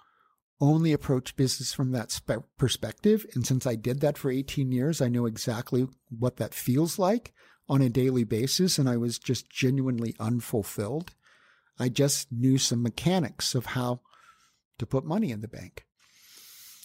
only 0.61 0.93
approach 0.93 1.37
business 1.37 1.73
from 1.73 1.93
that 1.93 2.11
spe- 2.11 2.45
perspective, 2.57 3.27
and 3.35 3.47
since 3.47 3.67
I 3.67 3.75
did 3.75 4.01
that 4.01 4.19
for 4.19 4.31
18 4.31 4.73
years, 4.73 5.01
I 5.01 5.09
know 5.09 5.27
exactly 5.27 5.87
what 6.17 6.37
that 6.37 6.55
feels 6.55 6.99
like 6.99 7.33
on 7.69 7.83
a 7.83 7.89
daily 7.89 8.25
basis, 8.25 8.79
and 8.79 8.89
I 8.89 8.97
was 8.97 9.19
just 9.19 9.51
genuinely 9.51 10.15
unfulfilled. 10.19 11.13
I 11.79 11.89
just 11.89 12.33
knew 12.33 12.59
some 12.59 12.83
mechanics 12.83 13.55
of 13.55 13.67
how 13.67 14.01
to 14.79 14.87
put 14.87 15.05
money 15.05 15.31
in 15.31 15.41
the 15.41 15.49
bank. 15.49 15.85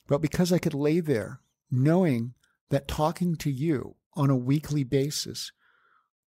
But 0.07 0.21
because 0.21 0.51
I 0.51 0.59
could 0.59 0.73
lay 0.73 0.99
there 0.99 1.39
knowing 1.71 2.33
that 2.69 2.87
talking 2.87 3.35
to 3.37 3.51
you 3.51 3.95
on 4.15 4.29
a 4.29 4.35
weekly 4.35 4.83
basis 4.83 5.51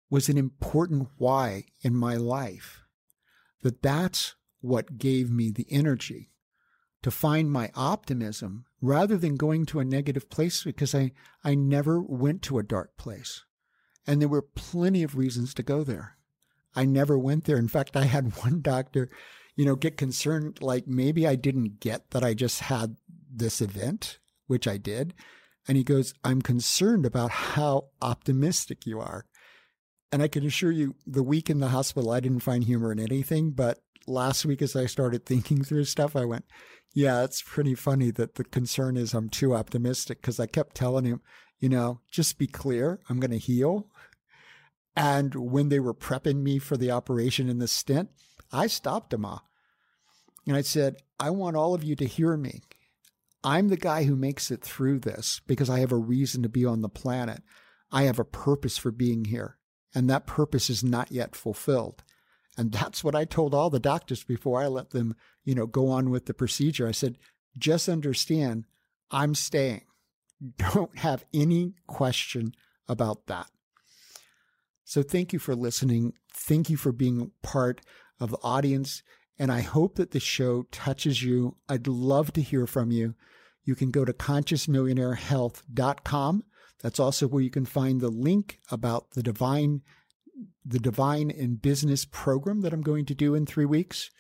was 0.10 0.30
an 0.30 0.38
important 0.38 1.10
why 1.18 1.66
in 1.82 1.96
my 1.96 2.16
life, 2.16 2.84
that 3.62 3.82
that's 3.82 4.36
what 4.62 4.98
gave 4.98 5.30
me 5.30 5.52
the 5.52 5.68
energy 5.70 6.32
to 7.04 7.12
find 7.12 7.52
my 7.52 7.70
optimism 7.76 8.66
rather 8.82 9.18
than 9.18 9.36
going 9.36 9.66
to 9.66 9.80
a 9.80 9.86
negative 9.86 10.30
place 10.30 10.64
because 10.64 10.96
I, 10.96 11.12
I 11.44 11.54
never 11.54 12.02
went 12.02 12.42
to 12.44 12.58
a 12.58 12.64
dark 12.64 12.98
place. 12.98 13.44
And 14.08 14.22
there 14.22 14.30
were 14.30 14.42
plenty 14.42 15.04
of 15.04 15.18
reasons 15.18 15.54
to 15.56 15.64
go 15.64 15.84
there. 15.84 16.18
I 16.76 16.86
never 16.86 17.18
went 17.18 17.46
there. 17.46 17.58
In 17.58 17.68
fact, 17.68 17.96
I 17.96 18.04
had 18.04 18.38
one 18.44 18.62
doctor, 18.62 19.10
you 19.56 19.66
know, 19.66 19.76
get 19.76 19.98
concerned 19.98 20.62
like 20.62 20.88
maybe 20.88 21.26
I 21.28 21.36
didn't 21.36 21.80
get 21.80 22.12
that 22.12 22.24
I 22.24 22.34
just 22.34 22.62
had 22.62 22.98
this 23.34 23.62
event, 23.62 24.20
which 24.48 24.68
I 24.68 24.78
did. 24.78 25.14
And 25.68 25.78
he 25.78 25.84
goes, 25.84 26.14
I'm 26.24 26.42
concerned 26.42 27.06
about 27.06 27.32
how 27.32 27.88
optimistic 28.02 28.86
you 28.86 29.00
are. 29.00 29.26
And 30.12 30.22
I 30.22 30.28
can 30.28 30.46
assure 30.46 30.72
you, 30.72 30.96
the 31.08 31.24
week 31.24 31.50
in 31.50 31.60
the 31.60 31.70
hospital, 31.70 32.12
I 32.12 32.20
didn't 32.20 32.42
find 32.42 32.64
humor 32.64 32.92
in 32.92 33.00
anything. 33.00 33.52
But 33.52 33.80
last 34.08 34.46
week, 34.46 34.62
as 34.62 34.76
I 34.76 34.86
started 34.86 35.26
thinking 35.26 35.64
through 35.64 35.86
stuff, 35.86 36.16
I 36.16 36.26
went, 36.26 36.46
yeah, 36.94 37.24
it's 37.24 37.42
pretty 37.42 37.76
funny 37.76 38.12
that 38.12 38.36
the 38.36 38.44
concern 38.44 38.96
is 38.96 39.14
I'm 39.14 39.30
too 39.30 39.56
optimistic 39.56 40.22
because 40.22 40.40
I 40.40 40.46
kept 40.46 40.76
telling 40.76 41.06
him, 41.06 41.22
you 41.60 41.70
know, 41.70 42.00
just 42.10 42.38
be 42.38 42.48
clear, 42.48 43.00
I'm 43.10 43.20
going 43.20 43.32
to 43.32 43.38
heal. 43.38 43.90
And 44.96 45.36
when 45.36 45.70
they 45.70 45.80
were 45.80 45.94
prepping 45.94 46.38
me 46.38 46.60
for 46.60 46.78
the 46.78 46.92
operation 46.92 47.50
in 47.50 47.60
the 47.60 47.68
stent, 47.68 48.10
I 48.52 48.68
stopped 48.68 49.10
them 49.10 49.26
all. 49.26 49.50
And 50.48 50.56
I 50.56 50.62
said, 50.62 50.98
I 51.20 51.32
want 51.32 51.58
all 51.58 51.74
of 51.74 51.84
you 51.84 51.96
to 51.98 52.06
hear 52.06 52.38
me. 52.38 52.62
I'm 53.44 53.68
the 53.68 53.78
guy 53.78 54.06
who 54.06 54.16
makes 54.16 54.50
it 54.52 54.64
through 54.64 55.00
this 55.00 55.42
because 55.46 55.70
I 55.70 55.80
have 55.80 55.92
a 55.92 55.98
reason 55.98 56.42
to 56.44 56.50
be 56.50 56.66
on 56.66 56.82
the 56.82 56.90
planet. 56.90 57.42
I 57.92 58.04
have 58.04 58.20
a 58.20 58.26
purpose 58.26 58.78
for 58.78 58.92
being 58.92 59.26
here, 59.26 59.58
and 59.94 60.10
that 60.10 60.26
purpose 60.26 60.70
is 60.70 60.84
not 60.84 61.12
yet 61.12 61.36
fulfilled. 61.36 62.04
And 62.58 62.72
that's 62.72 63.04
what 63.04 63.16
I 63.16 63.26
told 63.26 63.54
all 63.54 63.70
the 63.70 63.80
doctors 63.80 64.24
before 64.24 64.62
I 64.62 64.68
let 64.68 64.92
them, 64.92 65.16
you 65.44 65.54
know, 65.54 65.68
go 65.68 65.90
on 65.90 66.10
with 66.10 66.26
the 66.26 66.34
procedure. 66.34 66.88
I 66.88 66.92
said, 66.92 67.18
just 67.58 67.90
understand 67.90 68.66
I'm 69.12 69.36
staying. 69.36 69.84
Don't 70.58 70.98
have 70.98 71.26
any 71.34 71.74
question 71.88 72.54
about 72.88 73.28
that. 73.28 73.50
So 74.86 75.04
thank 75.04 75.34
you 75.34 75.40
for 75.40 75.54
listening. 75.56 76.14
Thank 76.34 76.70
you 76.70 76.78
for 76.78 76.94
being 76.94 77.32
part 77.42 77.82
of 78.20 78.30
the 78.30 78.38
audience. 78.44 79.02
And 79.38 79.52
I 79.52 79.60
hope 79.62 79.96
that 79.96 80.12
the 80.12 80.22
show 80.22 80.64
touches 80.72 81.24
you. 81.24 81.58
I'd 81.68 81.88
love 81.88 82.32
to 82.34 82.42
hear 82.42 82.68
from 82.68 82.92
you. 82.92 83.16
You 83.64 83.74
can 83.76 83.90
go 83.92 84.06
to 84.06 84.14
consciousmillionairehealth.com. 84.14 86.44
That's 86.82 87.00
also 87.00 87.28
where 87.28 87.42
you 87.42 87.50
can 87.50 87.66
find 87.66 88.00
the 88.00 88.10
link 88.10 88.60
about 88.72 89.10
the 89.12 89.24
divine, 89.24 89.82
the 90.64 90.80
divine 90.80 91.32
in 91.32 91.56
business 91.56 92.06
program 92.06 92.62
that 92.62 92.72
I'm 92.72 92.82
going 92.82 93.06
to 93.06 93.16
do 93.16 93.34
in 93.34 93.48
three 93.48 93.66
weeks. 93.66 94.12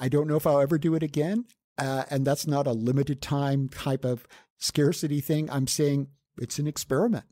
I 0.00 0.08
don't 0.08 0.26
know 0.26 0.36
if 0.36 0.46
I'll 0.46 0.60
ever 0.60 0.78
do 0.78 0.96
it 0.96 1.04
again. 1.04 1.44
Uh, 1.78 2.04
and 2.10 2.26
that's 2.26 2.46
not 2.46 2.66
a 2.66 2.72
limited 2.72 3.22
time 3.22 3.68
type 3.68 4.04
of 4.04 4.26
scarcity 4.58 5.20
thing. 5.20 5.48
I'm 5.48 5.68
saying 5.68 6.08
it's 6.38 6.58
an 6.58 6.66
experiment. 6.66 7.26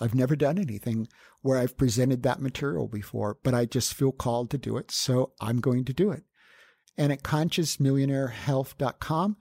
I've 0.00 0.14
never 0.14 0.36
done 0.36 0.58
anything 0.58 1.08
where 1.40 1.58
I've 1.58 1.76
presented 1.76 2.22
that 2.22 2.40
material 2.40 2.86
before, 2.88 3.38
but 3.42 3.54
I 3.54 3.64
just 3.64 3.94
feel 3.94 4.12
called 4.12 4.50
to 4.50 4.58
do 4.58 4.76
it. 4.76 4.90
So 4.90 5.32
I'm 5.40 5.60
going 5.60 5.84
to 5.86 5.92
do 5.92 6.10
it. 6.10 6.24
And 6.98 7.12
at 7.12 7.22
consciousmillionairehealth.com, 7.22 9.36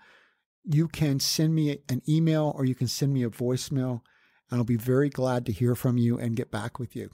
you 0.63 0.88
can 0.88 1.20
send 1.20 1.54
me 1.54 1.80
an 1.89 2.02
email 2.08 2.54
or 2.56 2.65
you 2.65 2.76
can 2.76 2.88
send 2.88 3.13
me 3.13 3.24
a 3.24 3.30
voicemail, 3.30 4.02
and 4.50 4.60
I'll 4.60 4.63
be 4.63 4.78
very 4.78 5.10
glad 5.10 5.46
to 5.46 5.52
hear 5.52 5.76
from 5.76 5.98
you 5.98 6.18
and 6.18 6.36
get 6.36 6.52
back 6.52 6.80
with 6.80 6.96
you. 6.96 7.12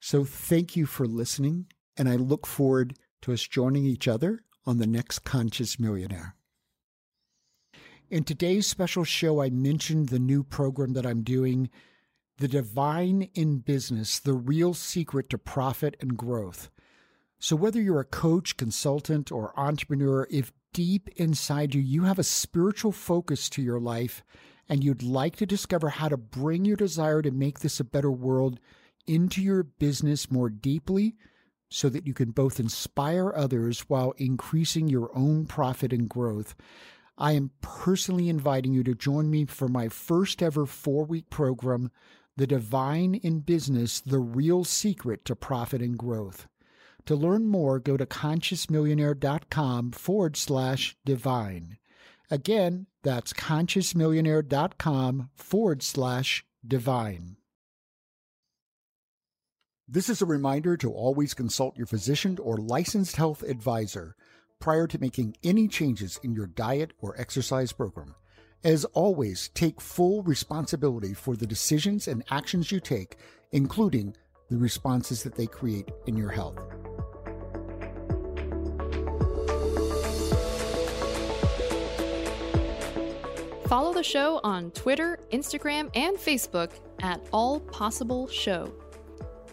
So 0.00 0.24
thank 0.24 0.76
you 0.76 0.86
for 0.86 1.06
listening, 1.06 1.66
and 1.96 2.08
I 2.08 2.16
look 2.16 2.46
forward 2.46 2.98
to 3.22 3.32
us 3.32 3.46
joining 3.46 3.86
each 3.86 4.08
other 4.08 4.42
on 4.66 4.78
the 4.78 4.86
next 4.86 5.20
Conscious 5.20 5.78
Millionaire. 5.78 6.34
In 8.10 8.24
today's 8.24 8.66
special 8.66 9.04
show, 9.04 9.40
I 9.40 9.48
mentioned 9.48 10.10
the 10.10 10.18
new 10.18 10.42
program 10.42 10.92
that 10.92 11.06
I'm 11.06 11.22
doing 11.22 11.70
the 12.42 12.48
Divine 12.48 13.28
in 13.34 13.58
Business, 13.58 14.18
the 14.18 14.32
real 14.32 14.74
secret 14.74 15.30
to 15.30 15.38
profit 15.38 15.96
and 16.00 16.16
growth. 16.16 16.70
So, 17.38 17.54
whether 17.54 17.80
you're 17.80 18.00
a 18.00 18.04
coach, 18.04 18.56
consultant, 18.56 19.30
or 19.30 19.56
entrepreneur, 19.56 20.26
if 20.28 20.52
deep 20.72 21.08
inside 21.14 21.72
you 21.72 21.80
you 21.80 22.02
have 22.02 22.18
a 22.18 22.24
spiritual 22.24 22.90
focus 22.90 23.48
to 23.50 23.62
your 23.62 23.78
life 23.78 24.24
and 24.68 24.82
you'd 24.82 25.04
like 25.04 25.36
to 25.36 25.46
discover 25.46 25.90
how 25.90 26.08
to 26.08 26.16
bring 26.16 26.64
your 26.64 26.74
desire 26.74 27.22
to 27.22 27.30
make 27.30 27.60
this 27.60 27.78
a 27.78 27.84
better 27.84 28.10
world 28.10 28.58
into 29.06 29.40
your 29.40 29.62
business 29.62 30.28
more 30.28 30.50
deeply 30.50 31.14
so 31.68 31.88
that 31.88 32.08
you 32.08 32.12
can 32.12 32.32
both 32.32 32.58
inspire 32.58 33.32
others 33.36 33.88
while 33.88 34.14
increasing 34.16 34.88
your 34.88 35.16
own 35.16 35.46
profit 35.46 35.92
and 35.92 36.08
growth, 36.08 36.56
I 37.16 37.32
am 37.32 37.52
personally 37.60 38.28
inviting 38.28 38.72
you 38.72 38.82
to 38.82 38.96
join 38.96 39.30
me 39.30 39.44
for 39.44 39.68
my 39.68 39.88
first 39.88 40.42
ever 40.42 40.66
four 40.66 41.04
week 41.04 41.30
program 41.30 41.92
the 42.36 42.46
Divine 42.46 43.14
in 43.14 43.40
Business, 43.40 44.00
the 44.00 44.18
real 44.18 44.64
secret 44.64 45.24
to 45.26 45.36
profit 45.36 45.82
and 45.82 45.98
growth. 45.98 46.48
To 47.06 47.16
learn 47.16 47.46
more, 47.46 47.78
go 47.80 47.96
to 47.96 48.06
consciousmillionaire.com 48.06 49.92
forward 49.92 50.36
slash 50.36 50.96
divine. 51.04 51.78
Again, 52.30 52.86
that's 53.02 53.32
consciousmillionaire.com 53.32 55.30
forward 55.34 55.82
slash 55.82 56.44
divine. 56.66 57.36
This 59.88 60.08
is 60.08 60.22
a 60.22 60.26
reminder 60.26 60.76
to 60.78 60.92
always 60.92 61.34
consult 61.34 61.76
your 61.76 61.86
physician 61.86 62.38
or 62.40 62.56
licensed 62.56 63.16
health 63.16 63.42
advisor 63.42 64.16
prior 64.60 64.86
to 64.86 64.98
making 64.98 65.36
any 65.42 65.66
changes 65.68 66.20
in 66.22 66.32
your 66.32 66.46
diet 66.46 66.92
or 66.98 67.20
exercise 67.20 67.72
program. 67.72 68.14
As 68.64 68.84
always, 68.86 69.50
take 69.54 69.80
full 69.80 70.22
responsibility 70.22 71.14
for 71.14 71.34
the 71.34 71.46
decisions 71.46 72.06
and 72.06 72.22
actions 72.30 72.70
you 72.70 72.78
take, 72.78 73.16
including 73.50 74.14
the 74.50 74.56
responses 74.56 75.24
that 75.24 75.34
they 75.34 75.46
create 75.46 75.90
in 76.06 76.16
your 76.16 76.30
health. 76.30 76.58
Follow 83.66 83.92
the 83.92 84.04
show 84.04 84.38
on 84.44 84.70
Twitter, 84.72 85.18
Instagram, 85.32 85.90
and 85.96 86.16
Facebook 86.16 86.70
at 87.00 87.20
All 87.32 87.58
Possible 87.58 88.28
Show. 88.28 88.72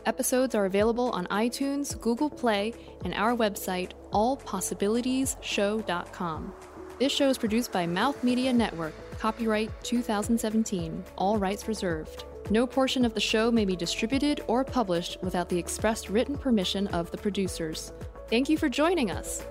Episodes 0.05 0.53
are 0.53 0.65
available 0.65 1.09
on 1.11 1.25
iTunes, 1.27 1.99
Google 1.99 2.29
Play, 2.29 2.73
and 3.05 3.15
our 3.15 3.35
website, 3.35 3.93
allpossibilitiesshow.com. 4.11 6.53
This 6.99 7.13
show 7.13 7.29
is 7.29 7.37
produced 7.37 7.71
by 7.71 7.87
Mouth 7.87 8.21
Media 8.25 8.51
Network, 8.51 8.93
copyright 9.19 9.71
2017, 9.85 11.01
all 11.17 11.37
rights 11.37 11.65
reserved. 11.69 12.25
No 12.49 12.67
portion 12.67 13.05
of 13.05 13.13
the 13.13 13.21
show 13.21 13.49
may 13.49 13.63
be 13.63 13.73
distributed 13.73 14.43
or 14.47 14.65
published 14.65 15.17
without 15.21 15.47
the 15.47 15.57
express 15.57 16.09
written 16.09 16.37
permission 16.37 16.87
of 16.87 17.09
the 17.11 17.17
producers. 17.17 17.93
Thank 18.29 18.49
you 18.49 18.57
for 18.57 18.67
joining 18.67 19.11
us. 19.11 19.45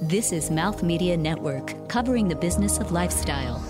This 0.00 0.32
is 0.32 0.50
Mouth 0.50 0.82
Media 0.82 1.14
Network, 1.14 1.90
covering 1.90 2.26
the 2.26 2.36
business 2.36 2.78
of 2.78 2.90
lifestyle. 2.90 3.62